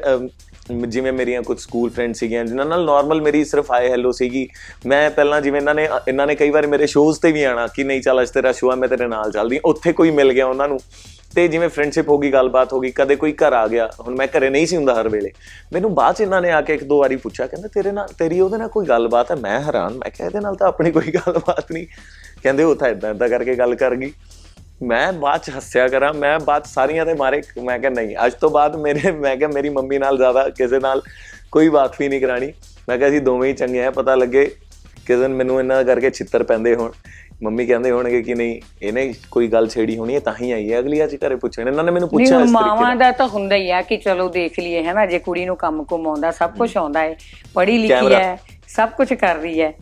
ਜਿਵੇਂ 0.89 1.13
ਮੇਰੀਆਂ 1.13 1.43
ਕੁਝ 1.43 1.59
ਸਕੂਲ 1.61 1.91
ਫਰੈਂਡ 1.91 2.15
ਸੀਗੀਆਂ 2.15 2.45
ਜਿਨ੍ਹਾਂ 2.45 2.67
ਨਾਲ 2.67 2.85
ਨਾਰਮਲ 2.85 3.21
ਮੇਰੀ 3.23 3.45
ਸਿਰਫ 3.45 3.71
ਹਾਈ 3.71 3.91
ਹੈਲੋ 3.91 4.13
ਸੀਗੀ। 4.13 4.47
ਮੈਂ 4.87 5.11
ਪਹਿਲਾਂ 5.11 5.41
ਜਿਵੇਂ 5.43 5.61
ਇਹਨਾਂ 5.61 5.75
ਨੇ 5.75 5.89
ਇਹਨਾਂ 6.09 6.27
ਨੇ 6.27 6.35
ਕਈ 6.35 6.51
ਵਾਰ 6.51 6.67
ਮੇਰੇ 6.67 6.87
ਸ਼ੋਜ਼ 6.87 7.19
ਤੇ 7.23 7.33
ਵੀ 7.33 7.43
ਆਣਾ 7.45 7.67
ਕਿ 7.75 7.85
ਨਹੀਂ 7.85 8.01
ਚੱਲ 8.03 8.23
ਅੱਜ 8.23 8.31
ਤੇਰਾ 8.31 8.53
ਸ਼ੋਅ 8.53 8.77
ਮੈਂ 8.77 8.89
ਤੇਰੇ 8.89 9.07
ਨਾਲ 9.07 9.31
ਚੱਲਦੀ। 9.33 9.61
ਉੱਥੇ 9.65 9.93
ਕੋਈ 9.93 10.11
ਮਿਲ 10.11 10.33
ਗਿਆ 10.33 10.47
ਉਹਨਾਂ 10.47 10.69
ਨੂੰ। 10.69 10.79
ਤੇ 11.37 11.47
ਜਿਵੇਂ 11.49 11.69
ਫਰੈਂਡਸ਼ਿਪ 11.69 12.09
ਹੋ 12.09 12.19
ਗਈ, 12.19 12.31
ਗੱਲਬਾਤ 12.33 12.73
ਹੋ 12.73 12.81
ਗਈ, 12.81 12.91
ਕਦੇ 12.91 13.17
ਕੋਈ 13.17 13.33
ਘਰ 13.33 13.53
ਆ 13.53 13.67
ਗਿਆ, 13.69 13.89
ਹੁਣ 14.01 14.15
ਮੈਂ 14.17 14.27
ਘਰੇ 14.37 14.51
ਨਹੀਂ 14.51 14.67
ਸੀ 14.67 14.77
ਹੁੰਦਾ 14.77 14.95
ਹਰ 14.95 15.09
ਵੇਲੇ। 15.09 15.33
ਮੈਨੂੰ 15.73 15.95
ਬਾਅਦ 15.95 16.17
ਚ 16.17 16.21
ਇਹਨਾਂ 16.21 16.41
ਨੇ 16.43 16.51
ਆ 16.51 16.61
ਕੇ 16.61 16.75
ਇੱਕ 16.75 16.85
ਦੋ 16.85 16.99
ਵਾਰੀ 16.99 17.17
ਪੁੱਛਿਆ, 17.17 17.47
ਕਹਿੰਦੇ 17.47 17.69
ਤੇਰੇ 17.69 17.93
ਨਾਲ, 17.93 18.09
ਤੇਰੀ 18.19 18.41
ਉਹਦੇ 18.41 18.59
ਨਾਲ 18.59 18.69
ਕੋਈ 18.69 18.87
ਗੱਲਬਾਤ 18.87 19.31
ਹੈ? 19.31 19.37
ਮੈਂ 19.37 19.61
ਹੈਰਾਨ, 19.61 19.95
ਮੈਂ 19.95 20.11
ਕਿਹਾ 20.11 20.27
ਇਹਦੇ 20.29 20.41
ਨਾਲ 20.41 20.55
ਤਾਂ 20.55 20.69
ਆਪਣੀ 20.69 20.91
ਕੋਈ 20.91 21.13
ਗੱਲਬਾਤ 21.15 21.73
ਨਹੀਂ। 21.73 21.87
ਕਹਿੰਦੇ 22.43 22.65
ਉਹ 22.65 22.75
ਤਾਂ 22.75 22.89
ਇਦਾਂ 22.89 23.11
ਇਦਾਂ 23.11 23.29
ਕਰਕੇ 23.29 23.55
ਗੱਲ 23.55 23.75
ਕਰ 23.75 23.95
ਗਈ। 23.97 24.13
ਮੈਂ 24.83 25.13
ਬਾਅਦ 25.13 25.41
ਚ 25.41 25.51
ਹੱਸਿਆ 25.57 25.89
ਕਰਾਂ, 25.89 26.13
ਮੈਂ 26.15 26.39
ਬਾਅਦ 26.41 26.65
ਸਾਰੀਆਂ 26.65 27.07
ਤੇ 27.07 27.15
ਮਾਰੇ, 27.15 27.43
ਮੈਂ 27.63 27.79
ਕਿਹਾ 27.79 27.91
ਨਹੀਂ, 27.91 28.17
ਅੱਜ 28.27 28.35
ਤੋਂ 28.35 28.51
ਬਾਅਦ 28.51 28.77
ਮੇਰੇ, 28.77 29.11
ਮੈਂ 29.13 29.37
ਕਿਹਾ 29.37 29.51
ਮੇਰੀ 29.55 29.69
ਮੰਮੀ 29.69 29.99
ਨਾਲ 29.99 30.17
ਜ਼ਿਆਦਾ 30.17 30.49
ਕਿਸੇ 30.49 30.79
ਨਾਲ 30.79 31.03
ਕੋਈ 31.53 31.69
ਵਾਕਫੀ 31.69 32.09
ਨਹੀਂ 32.09 32.21
ਕਰਾਣੀ। 32.21 32.53
ਮੈਂ 32.89 32.99
ਕਿਹਾ 32.99 33.09
ਅਸੀਂ 33.09 33.21
ਦੋਵੇਂ 33.21 33.49
ਹੀ 33.49 33.55
ਚੰਗੇ 33.55 33.85
ਆ, 33.85 33.91
ਪਤਾ 33.91 34.15
ਲੱਗੇ 34.15 34.45
ਕਿਸੇ 35.07 35.17
ਦਿਨ 35.17 35.35
ਮੈਨੂੰ 35.35 35.59
ਇਹਨਾਂ 35.59 35.77
ਦਾ 35.77 35.83
ਕਰਕੇ 35.83 36.11
ਛਿੱਤਰ 36.11 36.43
ਪੈਂਦੇ 36.43 36.75
ਹੋਣ। 36.75 36.93
ਮੰਮੀ 37.43 37.67
ਕਹਿੰਦੇ 37.67 37.91
ਹੋਣਗੇ 37.91 38.23
ਕਿ 38.23 38.35
ਨਹੀਂ 38.35 38.61
ਇਹਨੇ 38.83 39.13
ਕੋਈ 39.31 39.49
ਗੱਲ 39.49 39.69
ਛੇੜੀ 39.69 39.97
ਹੋਣੀ 39.97 40.15
ਹੈ 40.15 40.21
ਤਾਂ 40.21 40.35
ਹੀ 40.43 40.51
ਆਈ 40.53 40.73
ਹੈ 40.73 40.79
ਅਗਲੀ 40.79 41.03
ਅੱਜ 41.05 41.15
ਘਰੇ 41.17 41.37
ਪੁੱਛਣ। 41.37 41.69
ਇਹਨਾਂ 41.69 41.85
ਨੇ 41.85 41.91
ਮੈਨੂੰ 41.91 42.09
ਪੁੱਛਿਆ 42.09 42.27
ਇਸ 42.27 42.33
ਤਰੀਕੇ 42.33 42.53
ਮਾਵਾਂ 42.53 42.89
ਨਾਲ। 42.89 42.99
ਦਾ 42.99 43.11
ਤਾਂ 43.13 43.27
ਹੁੰਦਾ 43.29 43.57
ਹੀ 43.57 43.71
ਆ 43.71 43.81
ਕਿ 43.83 43.97
ਚਲੋ 43.97 44.29
ਦੇਖ 44.29 44.59
ਲਈਏ 44.61 44.83
ਹੈ 44.83 44.93
ਨਾ 44.93 45.07
ਜੇ 45.07 45.19
ਕੁੜੀ 45.19 45.45
ਨੂੰ 45.45 45.57
ਕੰਮ 45.57 45.83
ਕੁਮ 45.85 46.09
ਆਉਂਦਾ 46.09 46.31
ਸਭ 46.31 46.57
ਕੁਝ 46.59 46.77
ਆਉਂਦਾ 46.77 47.01
ਹੈ 47.01 47.17
ਪੜ੍ਹੀ 47.55 47.79
ਲਿਖੀ। 47.79 48.15
ਹੈ 48.15 48.39
ਸਭ 48.69 48.89
ਕੁਝ 48.89 49.13
ਕਰ 49.15 49.37
ਰਹੀ 49.37 49.61
ਹੈ 49.61 49.73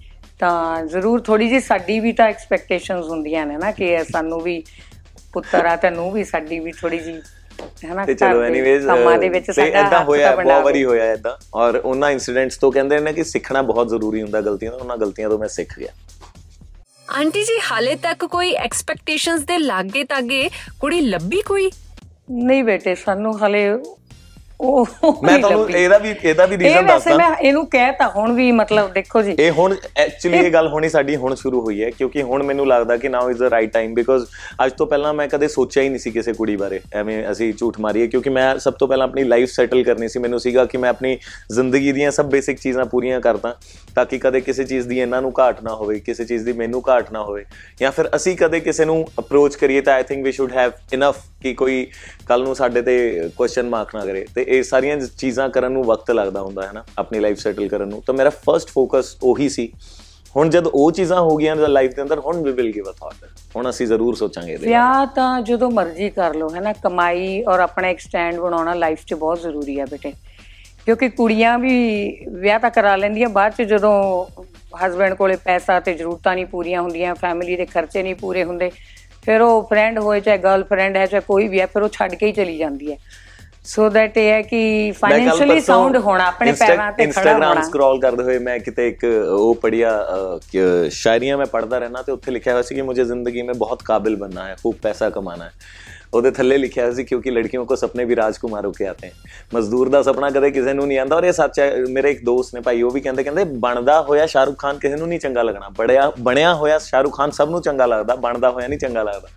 ਤਾਂ 0.41 0.85
ਜ਼ਰੂਰ 0.87 1.21
ਥੋੜੀ 1.21 1.49
ਜਿਹੀ 1.49 1.61
ਸਾਡੀ 1.61 1.99
ਵੀ 2.01 2.13
ਤਾਂ 2.13 2.27
ਐਕਸਪੈਕਟੇਸ਼ਨਸ 2.29 3.07
ਹੁੰਦੀਆਂ 3.07 3.47
ਨੇ 3.47 3.57
ਨਾ 3.57 3.71
ਕਿ 3.73 3.97
ਸਾਨੂੰ 4.05 4.41
ਵੀ 4.41 4.63
ਪੁੱਤਰ 5.33 5.67
ਆ 5.67 5.77
ਤੈਨੂੰ 5.77 6.11
ਵੀ 6.13 6.25
ਸਾਡੀ 6.25 6.59
ਵੀ 6.59 6.73
ਥੋੜੀ 6.73 6.99
ਜੀ 6.99 7.21
ਹੈ 7.85 7.95
ਨਾ 7.95 8.05
ਤੇ 8.05 8.15
ਚਲੋ 8.15 8.43
ਐਨੀਵੇਜ਼ 8.43 8.87
ਕੰਮਾਂ 8.87 9.19
ਦੇ 9.19 9.29
ਵਿੱਚ 9.29 9.51
ਸਾਡਾ 9.51 9.81
ਇਦਾਂ 9.81 10.05
ਹੋਇਆ 10.05 10.35
ਬਹੁਤ। 10.37 10.65
ਵਾਰੀ 10.65 10.85
ਹੋਇਆ 10.85 11.13
ਇਦਾਂ 11.13 11.37
ਔਰ 11.55 11.77
ਉਹਨਾਂ 11.77 12.11
ਇਨਸੀਡੈਂਟਸ 12.11 12.57
ਤੋਂ 12.57 12.73
ਕਹਿੰਦੇ 12.73 12.99
ਨੇ 12.99 13.13
ਕਿ 13.13 13.25
ਸਿੱਖਣਾ 13.25 13.63
ਬਹੁਤ 13.63 13.89
ਜ਼ਰੂਰੀ 13.89 14.23
ਹੁੰਦਾ 14.23 14.41
ਗਲਤੀਆਂ 14.41 14.71
ਤੋਂ 14.71 14.81
ਉਹਨਾਂ 14.81 14.97
ਗਲਤੀਆਂ 14.97 15.29
ਤੋਂ 15.29 15.39
ਮੈਂ 15.39 15.49
ਸਿੱਖ 15.49 15.79
ਗਿਆ। 15.79 15.93
ਆਂਟੀ 17.15 17.43
ਜੀ, 17.45 17.59
ਹਾਲੇ 17.71 17.95
ਤੱਕ 17.95 18.25
ਕੋਈ 18.25 18.53
ਐਕਸਪੈਕਟੇਸ਼ਨਸ 18.53 19.43
ਦੇ 19.43 19.59
ਲਾਗੇ 19.59 20.05
ਤਾਗੇ 20.05 20.51
ਕੁੜੀ 20.81 21.01
ਲੱਭੀ 21.01 21.43
ਕੋਈ? 21.43 21.71
ਨਹੀਂ 22.31 22.65
ਬੇਟੇ, 22.65 22.95
ਸਾਨੂੰ 22.95 23.47
ਹਲੇ 23.47 23.69
ਉਹ 24.63 24.87
ਮੈਂ 25.25 25.39
ਤੁਹਾਨੂੰ। 25.39 25.69
ਇਹਦਾ 25.71 25.99
ਵੀ 25.99 26.15
ਇਹਦਾ 26.23 26.47
ਵੀ 26.47 26.55
ਇਹ 26.55 26.59
ਰੀਜ਼ਨ 26.59 26.75
ਵੈਸੇ 26.75 26.87
ਦੱਸਦਾ। 26.89 27.17
ਮੈਂ 27.17 27.37
ਇਹਨੂੰ 27.37 27.67
ਕਹਿਤਾ 27.67 28.09
ਹੁਣ 28.09 28.33
ਵੀ 28.33 28.51
ਮਤਲਬ 28.53 28.93
ਦੇਖੋ 28.93 29.23
ਜੀ। 29.23 29.35
ਇਹ 29.39 29.51
ਹੁਣ 29.53 29.75
ਐਕਚੁਅਲੀ 29.97 30.39
ਇਹ 30.39 30.51
ਗੱਲ 30.53 30.69
ਹੋਣੀ 30.69 30.89
ਸਾਡੀ 30.89 31.17
ਹੁਣ 31.17 31.35
ਸ਼ੁਰੂ 31.35 31.61
ਹੋਈ 31.61 31.83
ਹੈ 31.83 31.91
ਕਿਉਂਕਿ 31.91 32.23
ਹੁਣ 32.23 32.43
ਮੈਨੂੰ 32.43 32.67
ਲੱਗਦਾ 32.69 32.97
ਕਿ 32.97 33.09
now 33.09 33.31
is 33.31 33.39
the 33.39 33.49
right 33.53 33.73
time 33.73 33.95
because 33.95 34.27
ਅੱਜ 34.65 34.73
ਤੋਂ 34.73 34.87
ਪਹਿਲਾਂ 34.87 35.13
ਮੈਂ 35.15 35.27
ਕਦੇ 35.29 35.49
ਸੋਚਿਆ 35.49 35.83
ਹੀ 35.83 35.89
ਨਹੀਂ 35.89 35.99
ਸੀ 35.99 36.11
ਕਿਸੇ 36.11 36.33
ਕੁੜੀ 36.33 36.57
ਬਾਰੇ। 36.57 36.81
ਐਵੇਂ 36.95 37.23
ਅਸੀਂ 37.31 37.53
ਝੂਠ 37.55 37.81
ਮਾਰੀਏ 37.81 38.07
ਕਿਉਂਕਿ 38.07 38.31
ਮੈਂ 38.31 38.59
ਸਭ 38.59 38.75
ਤੋਂ 38.75 38.89
ਪਹਿਲਾਂ 38.89 39.07
ਆਪਣੀ 39.07 39.25
ਲਾਈਫ 39.25 39.51
ਸੈਟਲ 39.51 39.83
ਕਰਨੀ 39.85 40.09
ਸੀ। 40.09 40.19
ਮੈਨੂੰ 40.19 40.41
ਸੀਗਾ 40.41 40.65
ਕਿ 40.65 40.79
ਮੈਂ 40.79 40.91
ਆਪਣੀ 40.91 41.17
ਜ਼ਿੰਦਗੀ 41.53 41.93
ਦੀਆਂ 41.93 42.11
ਸਭ 42.11 42.31
ਬੇਸਿਕ 42.31 42.59
ਚੀਜ਼ਾਂ 42.61 42.85
ਪੂਰੀਆਂ 42.85 43.21
ਕਰਦਾ 43.21 43.55
ਤਾਂ 43.95 44.05
ਕਿ 44.07 44.19
ਕਦੇ 44.19 44.41
ਕਿਸੇ 44.41 44.65
ਚੀਜ਼ 44.65 44.89
ਦੀ 44.89 44.99
ਇਹਨਾਂ 44.99 45.23
ਨੂੰ 45.23 45.33
ਘਾਟ 45.39 45.63
ਨਾ 45.63 45.75
ਹੋਵੇ 45.75 45.99
ਕਿਸੇ 46.01 46.25
ਚੀਜ਼ 46.25 46.45
ਦੀ 46.45 46.53
ਮੈਨੂੰ 46.53 46.83
ਘਾਟ 46.89 47.13
ਨਾ 47.13 47.23
ਹੋਵੇ। 47.23 47.45
ਜਾਂ 47.81 47.91
ਫਿਰ 47.91 48.09
ਅਸੀਂ 48.17 48.37
ਕਦੇ 48.37 48.61
ਕਿਸੇ 48.61 48.85
ਨੂੰ 48.85 49.05
ਅਪਰੋਚ 49.19 49.57
ਕਰੀਏ 49.57 49.81
ਤਾਂ 49.81 49.95
I 49.95 50.03
think 50.03 50.25
we 50.25 50.33
should 50.33 50.53
have 50.53 50.73
enough 50.93 51.17
ਕਿ 51.43 51.53
ਕੋਈ 51.55 51.87
ਕੱਲ 52.27 52.43
ਨੂੰ 52.45 52.55
ਸਾਡੇ 52.57 52.83
ਤੇ 52.83 53.29
ਕੁਐਸਚਨ 53.37 53.69
ਮਾਰਕ 53.69 53.95
ਨਾ 53.95 54.05
ਕਰੇ। 54.05 54.25
ਤੇ 54.35 54.43
ਇਹ 54.53 54.63
ਸਾਰੀਆਂ 54.63 54.99
ਚੀਜ਼ਾਂ 55.19 55.49
ਕਰਨ 55.49 55.73
ਨੂੰ 55.73 55.85
ਵਕਤ 55.85 56.11
ਲੱਗਦਾ 56.11 56.43
ਹੁੰਦਾ 56.43 56.67
ਹੈ 56.67 56.73
ਨਾ? 56.73 56.85
ਆਪਣੀ 56.99 57.21
ਲਾਈਫ 57.21 57.39
ਸੈਟਲ 57.39 57.69
ਕਰਨ 57.69 57.89
ਨੂੰ। 57.89 58.03
ਤਾਂ 58.07 58.15
ਮੇਰਾ 58.15 58.31
ਫਰਸਟ 58.31 58.69
ਫੋਕਸ 58.69 59.17
ਉਹੀ 59.23 59.49
ਸੀ। 59.49 59.73
ਹੁਣ 60.37 60.51
ਜਦ 60.51 60.67
ਉਹ 60.67 60.93
ਚੀਜ਼ਾਂ 60.93 61.21
ਹੋ 61.21 61.37
ਗਈਆਂ 61.37 61.57
ਲਾਈਫ 61.57 61.95
ਦੇ 61.95 62.03
ਅੰਦਰ 62.03 62.19
ਹੁਣ 62.19 62.43
we 62.43 62.53
will 62.53 62.73
give 62.73 62.91
a 62.91 62.93
thought 62.93 63.15
ਹੁਣ 63.57 63.71
ਅਸੀਂ 63.71 63.87
ਜ਼ਰੂਰ 63.87 64.15
ਸੋਚਾਂਗੇ 64.15 64.53
ਇਹਦੇ। 64.53 64.67
ਵਿਆਹ 64.67 65.07
ਤਾਂ 65.07 65.41
ਜਦੋਂ 65.41 65.71
ਮਰਜ਼ੀ 65.71 66.11
ਕਰ 66.11 66.35
ਲਓ 66.35 66.49
ਹੈ 66.55 66.61
ਨਾ? 66.61 66.73
ਕਮਾਈ 66.73 67.43
ਔਰ 67.45 67.61
ਆਪਣਾ 67.61 67.89
ਇੱਕ 67.89 68.01
ਸਟੈਂਡ 68.01 68.41
ਬਣਾਉਣਾ 68.41 68.75
ਲਾਈਫ 68.75 69.05
'ਚ 69.07 69.15
ਬਹੁਤ 69.15 69.41
ਜ਼ਰੂਰੀ 69.41 69.81
ਹੈ 69.81 69.87
ਬੇਟੇ। 69.87 70.13
ਕਿਉਂਕਿ 70.85 71.09
ਕੁੜੀਆਂ 71.09 71.59
ਵੀ 71.59 71.75
ਵਿਆਹ 72.29 72.59
ਤਾਂ 72.59 72.71
ਕਰਾ 72.71 72.97
ਲੈਂਦੀਆਂ 72.97 73.29
ਬਾਅਦ 73.29 73.53
'ਚ 73.53 73.63
ਜਦੋਂ 73.63 74.25
ਹਸਬੰਡ 74.87 75.15
ਕੋਲੇ 75.15 75.37
ਪੈਸਾ 75.37 75.81
ਤੇ 75.81 75.95
ਜ਼ਰੂਰਤਾਂ 75.95 76.35
ਨਹੀਂ 76.35 76.47
ਪੂਰੀਆਂ 76.47 76.83
ਹੁੰਦੀਆਂ 76.83 77.15
ਫੈਮਿਲੀ 77.15 77.57
ਦੇ 77.57 77.67
ਖਰਚੇ 77.67 78.03
ਨਹੀਂ 78.03 78.15
ਪੂਰੇ 78.15 78.45
ਹੁੰਦੇ 78.45 78.71
ਫਿਰ 79.23 79.41
ਉਹ 79.41 79.63
ਫਰੈਂਡ 79.63 79.99
ਹੋਏ 79.99 80.21
ਚਾਹੇ 80.21 80.39
ਗਰਲਫ੍ਰੈਂਡ 80.39 80.97
ਹੈ 80.97 81.07
ਚਾਹੇ 81.07 81.23
ਕੋਈ 81.29 81.49
ਵੀ 81.49 81.61
ਹੈ 81.61 81.67
ਫਿਰ 81.67 81.83
ਉਹ 81.83 81.89
ਛੱਡ 81.89 82.15
ਕੇ 82.15 82.27
ਹੀ 82.27 82.33
ਚਲੀ 82.33 82.57
ਜਾਂਦੀ 82.59 82.93
ਹੈ। 82.93 82.97
ਸੋ 83.65 83.89
ਦੈਟ 83.89 84.17
ਇਹ 84.19 84.31
ਹੈ 84.31 84.41
ਕਿ 84.43 84.91
ਫਾਈਨੈਂਸ਼ੀਅਲੀ 84.93 85.61
ਸਾਊਂਡ 85.61 85.97
ਹੋਣਾ 85.97 86.25
ਆਪਣੇ 86.27 86.53
ਪੈਰਾਂ 86.53 86.93
ਤੇ 86.93 87.07
ਖੜਾ 87.07 87.33
ਹੋਣਾ। 87.33 87.47
ਇੰਸਟਾਗ੍ਰam 87.47 87.63
ਸਕਰੋਲ 87.63 88.01
ਕਰਦੇ 88.01 88.23
ਹੋਏ 88.23 88.39
ਮੈਂ 88.39 88.59
ਕਿਤੇ 88.59 88.89
ਇੱਕ 88.89 89.05
ਉਹ 89.29 89.55
ਪੜਿਆ 89.55 89.93
ਸ਼ਾਇਰੀਆਂ 90.91 91.37
ਮੈਂ 91.39 91.47
ਪੜਦਾ 91.47 91.79
ਰਹਿਣਾ 91.79 92.03
ਤੇ 92.03 92.13
ਉੱਥੇ 92.13 92.31
ਲਿਖਿਆ 92.31 92.53
ਹੋਇਆ 92.53 92.63
ਸੀ 92.63 92.75
ਕਿ 92.75 92.83
ਮੈਨੂੰ 92.83 92.95
ਜ਼ਿੰਦਗੀ 92.95 93.43
ਮੇਂ 93.43 93.55
ਬਹੁਤ 93.55 93.83
ਕਾਬਿਲ 93.83 94.17
ਬਣਨਾ 94.17 94.49
ਹੈ 94.49 94.57
ਖੂਬ 94.63 94.75
ਪੈਸਾ 94.83 95.11
ਕਮਾਣਾ 95.11 95.45
ਹੈ। 95.45 95.53
ਉਹਦੇ 96.14 96.32
ਥੱਲੇ 96.32 96.58
ਲਿਖਿਆ 96.58 96.84
ਹੋਇਆ 96.84 96.94
ਸੀ 96.94 97.04
ਕਿਉਂਕਿ 97.04 97.32
ਲੜਕੀਆਂ 97.32 97.66
ਕੋ 97.66 97.76
ਸੁਪਨੇ 97.76 98.06
ਵੀ 98.06 98.16
ਰਾਜਕੁਮਾਰੋਂ 98.16 98.74
ਕੇ 98.74 98.88
ਆਤੇ 98.88 99.08
हैं 99.08 99.14
ਮਜ਼ਦੂਰ 99.54 99.90
ਦਾ 99.90 100.02
ਸੁਪਨਾ 100.02 100.30
ਕਦੇ 100.30 100.52
ਕਿਸੇ 100.52 100.74
ਨੂੰ 100.74 100.88
ਨਹੀਂ 100.88 101.00
ਆਂਦਾ 101.00 101.16
ਔਰ 101.16 101.24
ਇਹ 101.24 101.32
ਸੱਚ 101.32 101.60
ਹੈ 101.60 101.72
ਮੇਰੇ 101.90 102.12
ਇੱਕ 102.12 102.24
ਦੋਸਤ 102.24 102.56
ਨੇ 102.56 102.62
ਭਾਈ 102.62 102.82
ਉਹ 102.82 102.92
ਵੀ 102.92 103.02
ਕਹਿੰਦੇ 103.02 103.24
ਕਹਿੰਦੇ 103.24 103.44
ਬਣਦਾ 103.44 104.02
ਹੋਇਆ 104.02 104.26
ਸ਼ਾਹਰੁਖ 104.26 104.58
ਖਾਨ 104.58 104.78
ਕਿਸੇ 104.78 104.96
ਨੂੰ 104.96 105.08
ਨਹੀਂ 105.08 105.20
ਚੰਗਾ 105.20 105.42
ਲੱਗਣਾ 105.42 105.70
ਬੜਿਆ 105.70 106.12
ਬਣਿਆ 106.20 106.54
ਹੋਇਆ 106.54 106.78
ਸ਼ਾਹਰੁਖ 106.80 107.18
ਖਾਨ 107.18 107.32
ਸਭ 107.32 107.50
ਨੂੰ 107.50 107.62
ਚੰਗਾ 107.62 107.86
ਲੱਗਦਾ 107.86 108.16
ਬਣਦਾ 108.16 108.50
ਹੋਇਆ 108.52 108.68
ਨਹੀਂ 108.68 108.80
ਚੰਗਾ 108.80 109.04
ਲੱਗਦਾ 109.04 109.28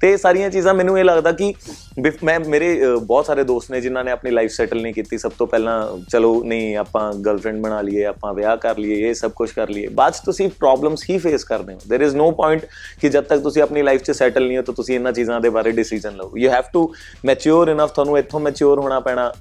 ਤੇ 0.00 0.10
ਇਹ 0.12 0.16
ਸਾਰੀਆਂ 0.16 0.50
ਚੀਜ਼ਾਂ 0.50 0.74
ਮੈਨੂੰ 0.74 0.98
ਇਹ 0.98 1.04
ਲੱਗਦਾ 1.04 1.32
ਕਿ 1.32 1.52
ਬਿਫ- 2.00 2.24
ਮੈਂ 2.24 2.38
ਮੇਰੇ 2.40 2.68
ਅ, 2.86 2.96
ਬਹੁਤ 2.96 3.26
ਸਾਰੇ 3.26 3.44
ਦੋਸਤ 3.44 3.70
ਨੇ 3.70 3.80
ਜਿਨ੍ਹਾਂ 3.80 4.04
ਨੇ 4.04 4.10
ਆਪਣੀ 4.10 4.30
ਲਾਈਫ 4.30 4.50
ਸੈਟਲ 4.50 4.80
ਨਹੀਂ 4.82 4.94
ਕੀਤੀ 4.94 5.18
ਸਭ 5.18 5.30
ਤੋਂ 5.38 5.46
ਪਹਿਲਾਂ 5.46 5.76
ਚਲੋ 6.10 6.42
ਨਹੀਂ 6.44 6.76
ਆਪਾਂ 6.76 7.12
ਗਰਲਫ੍ਰੈਂਡ 7.12 7.60
ਬਣਾ 7.62 7.80
ਲਈਏ 7.80 8.04
ਆਪਾਂ 8.04 8.32
ਵਿਆਹ 8.34 8.56
ਕਰ 8.56 8.78
ਲਈਏ 8.78 9.08
ਇਹ 9.08 9.14
ਸਭ 9.14 9.30
ਕੁਝ 9.30 9.50
ਕਰ 9.50 9.68
ਲਈਏ 9.68 9.86
ਬਾਅਦ 9.88 10.12
ਚ 10.12 10.20
ਤੁਸੀਂ 10.24 10.48
ਪ੍ਰੋਬਲਮਸ 10.58 11.04
ਹੀ 11.10 11.18
ਫੇਸ 11.18 11.44
ਕਰਦੇ 11.44 11.74
ਹੋ 11.74 11.78
देयर 11.94 12.06
इज 12.08 12.16
नो 12.16 12.30
ਪੁਆਇੰਟ 12.34 12.64
ਕਿ 13.00 13.08
ਜਦ 13.08 13.24
ਤੱਕ 13.24 13.42
ਤੁਸੀਂ 13.42 13.62
ਆਪਣੀ 13.62 13.82
ਲਾਈਫ 13.82 14.02
'ਚ 14.02 14.10
ਸੈਟਲ 14.10 14.46
ਨਹੀਂ 14.46 14.56
ਹੋ 14.56 14.62
ਤਾਂ 14.62 14.74
ਤੁਸੀਂ 14.74 14.94
ਇਹਨਾਂ 14.94 15.12
ਚੀਜ਼ਾਂ 15.12 15.40
ਦੇ 15.40 15.48
ਬਾਰੇ 15.48 15.70
ਡਿਸੀਜਨ 15.70 16.16
ਲਓ। 16.21 16.31
You 16.37 16.49
have 16.51 16.63
to 16.73 16.93
mature 17.25 17.67
enough 17.67 17.91
ਤੁਹਾਨੂੰ 17.91 18.17
ਇੱਥੋਂ 18.17 18.39
ਮੈਚੁਰ 18.39 18.79
ਹੋਣਾ 18.79 18.99
ਪੈਣਾ। 18.99 19.31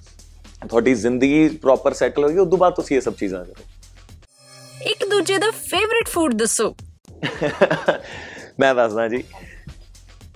ਤੁਹਾਡੀ 0.68 0.94
ਜ਼ਿੰਦਗੀ 0.94 1.48
ਪ੍ਰੋਪਰ 1.62 1.92
ਸੈਟਲ 1.94 2.24
ਹੋਈ 2.24 2.36
ਉਸ 2.36 2.48
ਤੋਂ 2.50 2.58
ਬਾਅਦ 2.58 2.74
ਤੁਸੀਂ 2.74 2.96
ਇਹ 2.96 3.00
ਸਭ 3.00 3.14
ਚੀਜ਼ਾਂ 3.14 3.44
ਕਰੋ। 3.44 4.88
ਇੱਕ 4.90 5.04
ਦੂਜੇ 5.10 5.38
ਦਾ 5.38 5.50
ਫੇਵਰਿਟ 5.50 6.08
ਫੂਡ 6.08 6.34
ਦੱਸੋ। 6.34 6.74
ਮੈਂ 8.60 8.74
ਦੱਸਦਾ 8.74 9.08
ਜੀ। 9.08 9.22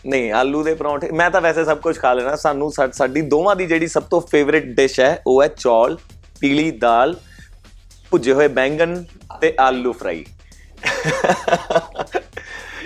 ਨਹੀਂ 0.06 0.32
ਆਲੂ 0.32 0.62
ਦੇ 0.62 0.74
ਪਰੌਂਠੇ। 0.74 1.10
ਮੈਂ 1.10 1.30
ਤਾਂ 1.30 1.40
ਵੈਸੇ 1.40 1.64
ਸਭ 1.64 1.78
ਕੁਝ 1.78 1.96
ਖਾ 1.98 2.12
ਲੈਣਾ। 2.14 2.36
ਸਾਨੂੰ 2.36 2.70
ਸਾਡੀ 2.72 3.20
ਦੋਵਾਂ 3.22 3.54
ਦੀ 3.56 3.66
ਜਿਹੜੀ 3.66 3.86
ਸਭ 3.86 4.02
ਤੋਂ 4.02 4.20
ਫੇਵਰਿਟ 4.30 4.64
ਡਿਸ਼ 4.76 4.98
ਹੈ 5.00 5.22
ਉਹ 5.26 5.42
ਹੈ 5.42 5.48
ਚੌਲ 5.48 5.98
ਪੀਲੀ 6.40 6.70
ਦਾਲ 6.70 7.16
ਭੁੱਜੇ 8.10 8.32
ਹੋਏ 8.32 8.48
ਬੈਂਗਨ 8.48 9.04
ਤੇ 9.40 9.54
ਆਲੂ 9.60 9.92
ਫਰਾਈ 9.92 10.24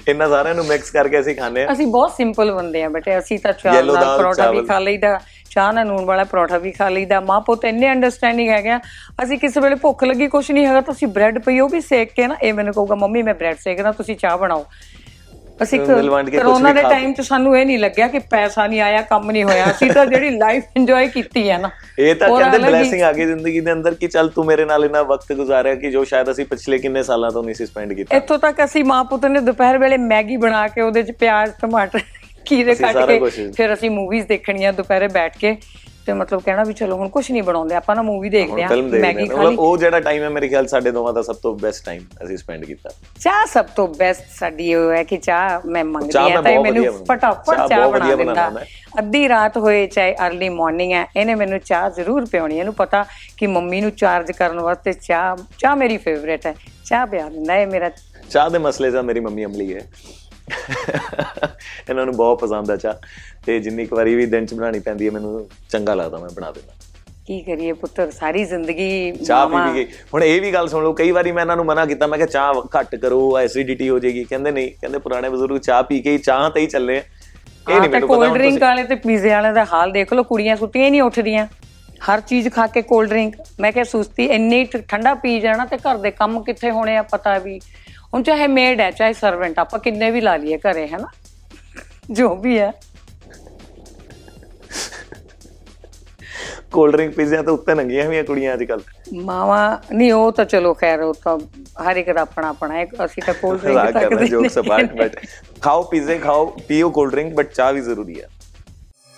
ਇਹਨਾਂ 0.09 0.29
ਸਾਰਿਆਂ 0.29 0.55
ਨੂੰ 0.55 0.65
ਮਿਕਸ 0.67 0.91
ਕਰਕੇ 0.91 1.21
ਅਸੀਂ 1.21 1.35
ਖਾਂਦੇ 1.37 1.65
ਆ 1.65 1.73
ਅਸੀਂ 1.73 1.87
ਬਹੁਤ 1.87 2.13
ਸਿੰਪਲ 2.17 2.53
ਬੰਦੇ 2.53 2.83
ਆ 2.83 2.89
ਬੇਟੇ 2.89 3.19
ਅਸੀਂ 3.19 3.39
ਤਾਂ 3.39 3.53
ਚਾਹ 3.53 3.83
ਨਾਲ 3.83 4.19
ਪਰੌਠਾ 4.19 4.51
ਵੀ। 4.51 4.65
ਖਾ 4.67 4.79
ਲਈਦਾ 4.79 5.19
ਚਾਹ 5.51 5.73
ਨਾਲ 5.73 5.87
ਨੂਣ 5.87 6.05
ਵਾਲਾ 6.05 6.25
ਪਰੌਠਾ 6.25 6.59
ਵੀ 6.59 6.71
ਖਾ 6.73 6.89
ਲਈਦਾ। 6.89 7.19
ਮਾਂ 7.21 7.41
ਪੁੱਤ 7.41 7.65
ਇੰਨੇ 7.65 7.91
ਅੰਡਰਸਟੈਂਡਿੰਗ 7.93 8.49
ਹੈਗੇ 8.51 8.71
ਆ। 8.71 8.79
ਅਸੀਂ 9.23 9.39
ਕਿਸੇ 9.39 9.61
ਵੇਲੇ 9.61 9.75
ਭੁੱਖ 9.83 10.05
ਲੱਗੀ 10.05 10.27
ਕੁਛ 10.29 10.51
ਨਹੀਂ 10.51 10.67
ਹੈਗਾ 10.67 10.81
ਤੁਸੀਂ 10.81 11.09
ਬ੍ਰੈਡ 11.09 11.39
ਪਈ 11.45 11.59
ਉਹ 11.61 11.69
ਵੀ 11.69 11.81
ਸੇਕ 11.81 12.13
ਕੇ 12.17 12.27
ਨਾ 12.27 12.37
ਇਹ 12.43 12.53
ਮੈਨੂੰ 12.55 12.75
ਕਹੂਗਾ 12.75 12.95
ਮੰਮੀ 12.95 13.23
ਮੈਂ 13.23 13.35
ਬ੍ਰੈਡ 13.35 13.57
ਸੇਕਦਾ 13.59 13.93
ਤੁਸੀਂ 13.93 14.17
ਚਾਹ 14.17 14.37
ਬਣਾਓ। 14.39 14.65
ਅਸੀਂ 15.63 15.79
ਕਰੋਨਾ 15.81 16.73
ਦੇ 16.73 16.83
ਟਾਈਮ 16.83 17.13
'ਚ 17.13 17.21
ਸਾਨੂੰ 17.21 17.57
ਇਹ 17.59 17.65
ਨਹੀਂ 17.67 17.79
ਲੱਗਿਆ 17.79 18.07
ਕਿ 18.09 18.19
ਪੈਸਾ 18.31 18.67
ਨਹੀਂ 18.67 18.81
ਆਇਆ 18.81 19.01
ਕੰਮ 19.11 19.31
ਨਹੀਂ 19.31 19.45
ਹੋਇਆ। 19.45 19.65
ਅਸੀਂ 19.71 19.91
ਤਾਂ 19.93 20.05
ਜਿਹੜੀ 20.07 20.31
ਲਾਈਫ 20.31 20.65
ਇੰਜੋਏ 20.77 21.07
ਕੀਤੀ 21.09 21.49
ਹੈ 21.51 21.59
ਨਾ 21.59 21.71
ਇਹ 21.99 22.15
ਤਾਂ 22.15 22.29
ਕਹਿੰਦੇ 22.29 22.59
ਬਲੇਸਿੰਗ 22.59 23.03
ਆ 23.03 23.13
ਗਈ 23.13 23.25
ਜ਼ਿੰਦਗੀ 23.27 23.61
ਦੇ 23.61 23.73
ਅੰਦਰ 23.73 23.95
ਕਿ 23.95 24.09
ਚੱਲ 24.09 24.29
ਤੂੰ 24.29 24.45
ਮੇਰੇ 24.47 24.65
ਨਾਲ 24.65 24.85
ਇੰਨਾ 24.85 25.03
ਵਕਤ 25.05 25.33
ਗੁਜ਼ਾਰਿਆ 25.33 25.75
ਕਿ 25.75 25.91
ਜੋ 25.91 26.05
ਸ਼ਾਇਦ 26.05 26.31
ਅਸੀਂ 26.31 26.45
ਪਿਛਲੇ 26.47 26.79
ਕਿੰਨੇ 26.79 27.03
ਸਾਲਾਂ 27.03 27.31
ਤੋਂ 27.31 27.43
ਨਹੀਂ 27.43 27.55
ਸੀ 27.55 27.67
ਸਪੈਂਡ 27.67 27.93
ਕੀਤਾ। 27.93 28.17
ਇੱਥੋਂ 28.17 28.39
ਤੱਕ 28.39 28.65
ਅਸੀਂ 28.65 28.85
ਮਾਂ 28.85 29.03
ਪੁੱਤ 29.05 29.25
ਨੇ 29.27 29.41
ਦੁਪਹਿਰ 29.41 29.79
ਵੇਲੇ 29.79 29.97
ਮੈਗੀ 30.05 30.37
ਬਣਾ 30.37 30.67
ਕੇ 30.69 30.81
ਉਹਦੇ 30.81 31.03
'ਚ 31.03 31.13
ਪਿਆਜ਼ 31.21 31.53
ਟਮਾਟਰ 31.61 32.01
ਖੀਰੇ 32.47 32.75
ਕੱਟ 32.75 32.97
ਕੇ 33.07 33.19
ਫਿਰ 33.57 33.73
ਅਸੀਂ 33.73 33.91
ਮੂਵੀਜ਼ 33.91 34.27
ਦੇਖਣੀਆਂ 34.27 34.73
ਦੁਪਹਿਰੇ 34.73 35.09
ਬੈਠ 35.09 35.37
ਕੇ। 35.39 35.57
ਤੇ 36.09 36.15
ਮਤਲਬ 36.15 36.41
ਕਹਿਣਾ 36.43 36.63
ਵੀ 36.65 36.73
ਚਲੋ 36.75 36.97
ਹੁਣ 36.97 37.09
ਕੁਝ 37.09 37.31
ਨਹੀਂ 37.31 37.43
ਬਣਾਉਂਦੇ 37.43 37.75
ਆਪਾਂ 37.75 37.95
ਨਾ 37.97 38.03
ਮੂਵੀ 38.03 38.29
ਦੇਖਦੇ 38.31 38.63
ਆ 38.63 38.69
ਮੈਗੀ 38.69 39.27
ਖਾ 39.29 39.43
ਲਈ। 39.43 39.57
ਉਹ 39.57 39.77
ਜਿਹੜਾ 39.79 39.99
ਟਾਈਮ 40.01 40.23
ਹੈ 40.23 40.29
ਮੇਰੇ 40.29 40.49
ਖਿਆਲ 40.49 40.67
ਸਾਡੇ 40.67 40.91
ਦੋਵਾਂ 40.91 41.13
ਦਾ 41.13 41.23
ਸਭ 41.23 41.37
ਤੋਂ 41.43 41.55
ਬੈਸਟ 41.59 41.85
ਟਾਈਮ 41.87 42.05
ਅਸੀਂ 42.25 42.37
ਸਪੈਂਡ 42.37 42.65
ਕੀਤਾ। 42.65 42.91
ਚਾਹ 43.21 43.45
ਸਭ 43.47 43.67
ਤੋਂ 43.77 43.87
ਬੈਸਟ 43.89 44.25
ਸਾਡੀ 44.39 44.73
ਉਹ 44.75 44.91
ਹੈ 44.93 45.03
ਕਿ 45.05 45.17
ਚਾਹ 45.19 45.67
ਮੈਂ 45.67 45.85
ਮੰਗਦੀ 45.85 46.19
ਆ 46.33 46.41
ਤਾਂ 46.41 46.61
ਮੈਨੂੰ। 46.63 46.85
ਫਟਾਫਟ 47.05 47.69
ਚਾਹ 47.69 47.91
ਬਣਾ 47.91 48.15
ਦਿੰਦਾ। 48.17 48.51
ਅੱਧੀ 48.99 49.29
ਰਾਤ 49.29 49.57
ਹੋਏ 49.59 49.87
ਚਾਹੇ 49.87 50.15
अर्ਲੀ 50.27 50.49
ਮਾਰਨਿੰਗ 50.49 50.93
ਹੈ 50.93 51.05
ਇਹਨੇ 51.17 51.35
ਮੈਨੂੰ 51.35 51.59
ਚਾਹ 51.61 51.89
ਜ਼ਰੂਰ 51.97 52.27
ਪਿਉਣੀ 52.33 52.59
ਇਹਨੂੰ 52.59 52.75
ਪਤਾ 52.75 53.05
ਕਿ 53.37 53.47
ਮੰਮੀ 53.47 53.81
ਨੂੰ 53.81 53.91
ਚਾਰਜ 53.93 54.33
ਕਰਨ 54.33 54.61
ਵਾਸਤੇ 54.61 54.93
ਚਾਹ 54.93 55.37
ਚਾਹ 55.59 55.77
ਮੇਰੀ 55.77 55.97
ਫੇਵਰੇਟ 55.99 56.47
ਹੈ। 56.47 56.55
ਚਾਹ 56.85 57.07
ਪਿਆ 57.07 57.29
ਦਿੰਦਾ 57.29 57.57
ਇਹ 57.57 57.67
ਮੇਰਾ 57.67 57.91
ਚਾਹ 58.31 58.51
ਦੇ 58.51 58.59
ਮਸਲੇ 58.59 58.91
'ਚ 58.91 58.97
ਮੇਰੀ 59.05 59.21
ਮੰਮੀ 59.21 59.45
ਅਮਲੀ 59.45 59.75
ਹੈ। 59.75 59.81
ਇਹਨਾਂ 61.91 62.05
ਨੂੰ 62.07 62.17
ਬਹੁਤ 62.17 62.41
ਪਸੰਦ 62.41 62.71
ਹੈ 62.71 62.77
ਚਾਹ। 62.77 62.95
ਤੇ 63.47 63.59
ਜਿੰਨੀ 63.61 63.87
ਕੁ 63.87 63.97
ਵਾਰੀ 63.97 64.15
ਵੀ 64.15 64.27
ਦਿਨ 64.27 64.47
'ਚ 64.47 64.55
ਬਣਾਉਣੀ 64.55 64.79
ਪੈਂਦੀ 64.81 65.07
ਹੈ 65.07 65.11
ਮੈਨੂੰ 65.11 65.49
ਚੰਗਾ 65.71 65.95
ਲੱਗਦਾ 65.95 66.19
ਮੈਂ 66.19 66.29
ਬਣਾ 66.37 66.51
ਦਿੰਦਾ। 66.51 66.75
ਕੀ 67.27 67.41
ਕਰੀਏ 67.43 67.73
ਪੁੱਤਰ 67.73 68.11
ਸਾਰੀ 68.11 68.45
ਜ਼ਿੰਦਗੀ 68.45 69.13
ਚਾਹ 69.17 69.47
ਪੀ 69.49 69.73
ਕੇ 69.75 69.93
ਹੁਣ 70.15 70.23
ਇਹ 70.25 70.41
ਵੀ 70.41 70.53
ਗੱਲ 70.53 70.69
ਸੁਣ 70.69 70.83
ਲਓ 70.83 70.93
ਕਈ 70.93 71.11
ਵਾਰੀ 71.11 71.33
ਮੈਂ 71.33 71.43
ਇਹਨਾਂ 71.43 71.57
ਨੂੰ 71.57 71.65
ਮਨਾ 71.67 71.85
ਕੀਤਾ 71.87 72.07
ਮੈਂ 72.07 72.19
ਕਿਹਾ 72.19 72.29
ਚਾਹ 72.29 72.63
ਘੱਟ 72.77 72.95
ਕਰੋ 72.97 73.39
ਐਸਿਡਿਟੀ 73.39 73.89
ਹੋ 73.89 73.99
ਜਾਏਗੀ। 73.99 74.25
ਕਹਿੰਦੇ 74.25 74.51
ਨਹੀਂ 74.51 74.71
ਕਹਿੰਦੇ 74.71 74.99
ਪੁਰਾਣੇ 74.99 75.29
ਬਜ਼ੁਰਗ 75.29 75.59
ਚਾਹ 75.59 75.83
ਪੀ 75.83 76.01
ਕੇ 76.03 76.13
ਹੀ 76.13 76.19
ਚਾਹ 76.19 76.49
ਤੇ 76.51 76.61
ਹੀ 76.61 76.67
ਚੱਲੇ 76.67 76.97
ਆ। 76.99 77.03
ਇਹ 77.71 77.81
ਨਹੀਂ 77.81 77.91
ਮੈਨੂੰ 77.91 78.09
ਪਤਾ 78.09 78.17
ਕੋਲਡ 78.17 78.33
ਡਰਿੰਕ 78.35 78.63
ਵਾਲੇ 78.63 78.83
ਤੇ 78.83 78.95
ਪੀਜ਼ੇ 78.97 79.31
ਵਾਲਿਆਂ 79.31 79.53
ਦਾ 79.55 79.65
ਹਾਲ 79.73 79.91
ਦੇਖ 79.93 80.13
ਲਓ 80.13 80.23
ਕੁੜੀਆਂ 80.23 80.57
ਸੁੱਤੀਆਂ 80.57 80.85
ਹੀ 80.85 80.91
ਨਹੀਂ 80.91 81.03
ਉੱਠਦੀਆਂ। 81.03 81.47
ਹਰ 82.09 82.21
ਚੀਜ਼ 82.21 82.49
ਖਾ 82.49 82.67
ਕੇ 82.67 82.83
ਕੋਲਡ 82.83 83.09
ਡਰਿੰਕ 83.09 83.35
ਮੈਂ 83.61 83.73
ਕਿਹਾ 83.73 83.85
ਸੁਸਤੀ 83.85 84.25
ਇੰਨੀ 84.27 84.65
ਠੰਡਾ 84.89 85.15
ਪੀ 85.15 85.39
ਜਾਣਾ 85.41 85.65
ਤੇ 85.67 85.77
ਘਰ 85.79 85.97
ਦੇ 85.99 86.11
ਕੰਮ 86.11 86.43
ਕਿੱਥੇ 86.43 86.71
ਹੋਣੇ 86.71 86.97
ਆ 86.97 87.03
ਪਤਾ 87.03 87.39
ਵੀ। 87.39 87.59
ਹੁਣ 88.15 88.23
ਚਾਹੇ 88.23 88.47
ਮੇਡ 88.47 88.81
ਹੈ 88.81 88.91
ਚਾਹੇ 88.91 89.13
ਸਰਵੈਂਟ 89.13 89.59
ਆਪਾਂ 89.59 89.79
ਕਿੰਨੇ 89.79 90.11
ਵੀ 90.11 90.21
ਲਾ 90.21 90.37
ਲਈਏ 90.37 90.59
ਘਰੇ 90.59 90.87
ਹੈ 90.89 90.99
ਨਾ 90.99 91.09
ਜੋ 92.11 92.35
ਵੀ 92.37 92.59
ਹੈ। 92.59 92.73
ਕੋਲਡ 96.73 96.93
ਡਰਿੰਕ 96.93 97.15
ਪੀਜ਼ਿਆਂ 97.15 97.43
ਤੋਂ 97.43 97.53
ਉੱਤੇ 97.55 97.75
ਨੰਗੀਆਂ 97.75 98.05
ਹੋਈਆਂ 98.07 98.25
ਕੁੜੀਆਂ 98.25 98.55
ਅੱਜ 98.55 98.65
ਕੱਲ 98.65 98.81
ਮਾਵਾ 99.23 99.59
ਨਹੀਂ 99.93 100.13
ਉਹ 100.13 100.33
ਤਾਂ 100.33 100.45
ਚਲੋ 100.45 100.73
ਖੈਰ 100.75 101.01
ਉਹ 101.01 101.15
ਤਾਂ 101.15 101.39
ਹਰ 101.83 101.97
ਇੱਕ 101.97 102.11
ਦਾ 102.13 102.21
ਆਪਣਾ 102.21 102.49
ਆਪਣਾ 102.49 102.75
ਹੈ। 102.75 102.85
ਅਸੀਂ 103.05 103.23
ਤਾਂ 103.27 103.35
ਕੋਲਡ 103.35 103.61
ਡਰਿੰਕ 103.61 103.79
ਕਰਦਾ 103.93 104.17
ਤੱਕ 104.17 104.25
ਜੋਕਸ 104.25 104.59
ਅਪਾਰਟ 104.59 104.93
ਬਟ 104.95 105.17
ਖਾਓ 105.63 105.83
ਪੀਜ਼ੇ 105.83 106.19
ਖਾਓ 106.19 106.47
ਪੀਓ 106.69 106.91
ਕੋਲਡ 106.91 107.13
ਡਰਿੰਕ 107.13 107.35
ਬਟ 107.35 107.53
ਚਾਹ 107.53 107.73
ਵੀ 107.73 107.81
ਜ਼ਰੂਰੀ 107.81 108.21
ਹੈ। 108.21 108.29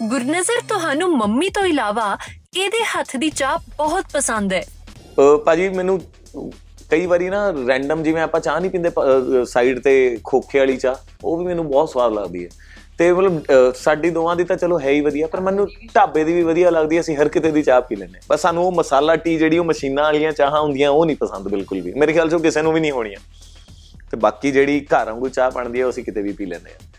ਗੁਰਨਜ਼ਰ 0.03 0.61
ਤੁਹਾਨੂੰ 0.69 1.11
ਮੰਮੀ 1.17 1.49
ਤੋਂ 1.49 1.65
ਇਲਾਵਾ 1.65 2.17
ਕਿਹਦੇ 2.53 2.85
ਹੱਥ 2.85 3.17
ਦੀ 3.17 3.31
ਚਾਹ 3.31 3.59
ਬਹੁਤ 3.77 4.05
ਪਸੰਦ 4.13 4.53
ਹੈ। 4.53 4.63
ਭਾਜੀ 5.45 5.69
ਮੈਨੂੰ 5.69 6.01
ਕਈ 6.91 7.07
ਵਾਰੀ 7.07 7.29
ਨਾ 7.29 7.55
ਰੈਂਡਮ 7.69 8.03
ਜਿਵੇਂ 8.03 8.23
ਆਪਾਂ 8.23 8.41
ਚਾਹ 8.41 8.61
ਨਹੀਂ 8.61 8.71
ਪੀਂਦੇ 8.71 8.91
ਸਾਈਡ 9.45 9.79
ਤੇ 9.79 10.19
ਖੋਖੇ 10.25 10.59
ਵਾਲੀ 10.59 10.77
ਚਾਹ 10.77 10.95
ਉਹ 11.25 11.37
ਵੀ 11.37 11.45
ਮੈਨੂੰ 11.45 11.69
ਬਹੁਤ 11.69 11.91
ਸਵਾਦ 11.91 12.13
ਲੱਗਦੀ 12.13 12.45
ਹੈ। 12.45 12.51
ਤੇ 12.99 13.13
ਮਤਲਬ 13.13 13.39
ਅਹ, 13.39 13.73
ਸਾਡੀ 13.73 14.11
ਦੋਵਾਂ 14.11 14.37
ਦੀ 14.37 14.45
ਤਾਂ 14.45 14.57
ਚਲੋ 14.57 14.81
ਹੈ 14.81 14.91
ਹੀ 14.91 15.01
ਵਧੀਆ 15.01 15.27
ਪਰ 15.27 15.41
ਮੈਨੂੰ 15.41 15.69
ਢਾਬੇ 15.97 16.25
ਦੀ 16.25 16.33
ਵੀ 16.33 16.43
ਵਧੀਆ 16.43 16.71
ਲੱਗਦੀ 16.71 16.97
ਹੈ 16.97 17.01
ਅਸੀਂ 17.01 17.17
ਹਰ 17.17 17.29
ਕਿਤੇ 17.29 17.51
ਦੀ 17.51 17.63
ਚਾਹ 17.63 17.81
ਪੀ 17.81 17.97
ਲੈਂਦੇ 17.97 18.15
ਹਾਂ। 18.15 18.23
ਪਰ 18.29 18.37
ਸਾਨੂੰ 18.37 18.67
ਉਹ 18.67 18.73
ਮਸਾਲਾ 18.73 19.17
ਟੀ 19.17 19.39
ਜਿਹੜੀ 19.39 19.59
ਉਹ 19.59 19.65
ਮਸ਼ੀਨਾਂ 19.65 20.05
ਵਾਲੀਆਂ 20.05 20.33
ਚਾਹਾਂ 20.33 20.61
ਹੁੰਦੀਆਂ 20.61 20.91
ਉਹ 20.91 21.07
ਨਹੀਂ 21.07 21.17
ਪਸੰਦ 21.17 21.49
ਬਿਲਕੁਲ 21.49 21.81
ਵੀ। 21.81 21.93
ਮੇਰੇ 21.93 22.13
ਖਿਆਲ 22.13 22.31
'ਚ 22.31 22.35
ਉਹ 22.35 22.41
ਕਿਸੇ 22.41 22.63
ਨੂੰ 22.63 22.73
ਵੀ 22.73 22.81
ਨਹੀਂ 22.81 22.93
ਹੋਣੀਆਂ। 22.93 23.21
ਤੇ 24.11 24.17
ਬਾਕੀ 24.17 24.51
ਜਿਹੜੀ 24.51 24.81
ਘਰ 24.81 25.07
ਵਾਂਗੂ 25.07 25.29
ਚਾਹ 25.29 25.51
ਬਣਦੀ 25.51 25.81
ਹੈ 25.81 25.87
ਉਹ 25.87 25.91
ਅਸੀਂ 25.91 26.05
ਕਿਤੇ 26.05 26.23
ਵੀ 26.23 26.33
ਪੀ 26.33 26.47
ਲੈਂਦੇ 26.47 26.71
ਹਾਂ। 26.71 26.90